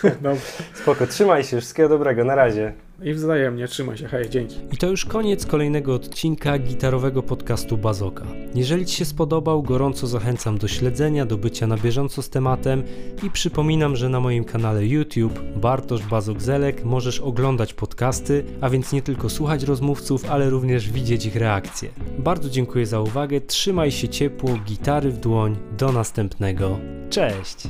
[0.81, 2.73] Spoko, trzymaj się, wszystkiego dobrego, na razie.
[3.03, 4.55] I wzajemnie, trzymaj się, hej, dzięki.
[4.71, 8.25] I to już koniec kolejnego odcinka gitarowego podcastu Bazoka.
[8.55, 12.83] Jeżeli Ci się spodobał, gorąco zachęcam do śledzenia, do bycia na bieżąco z tematem
[13.23, 19.01] i przypominam, że na moim kanale YouTube Bartosz Bazok-Zelek możesz oglądać podcasty, a więc nie
[19.01, 21.89] tylko słuchać rozmówców, ale również widzieć ich reakcje.
[22.19, 26.79] Bardzo dziękuję za uwagę, trzymaj się ciepło, gitary w dłoń, do następnego.
[27.09, 27.67] Cześć!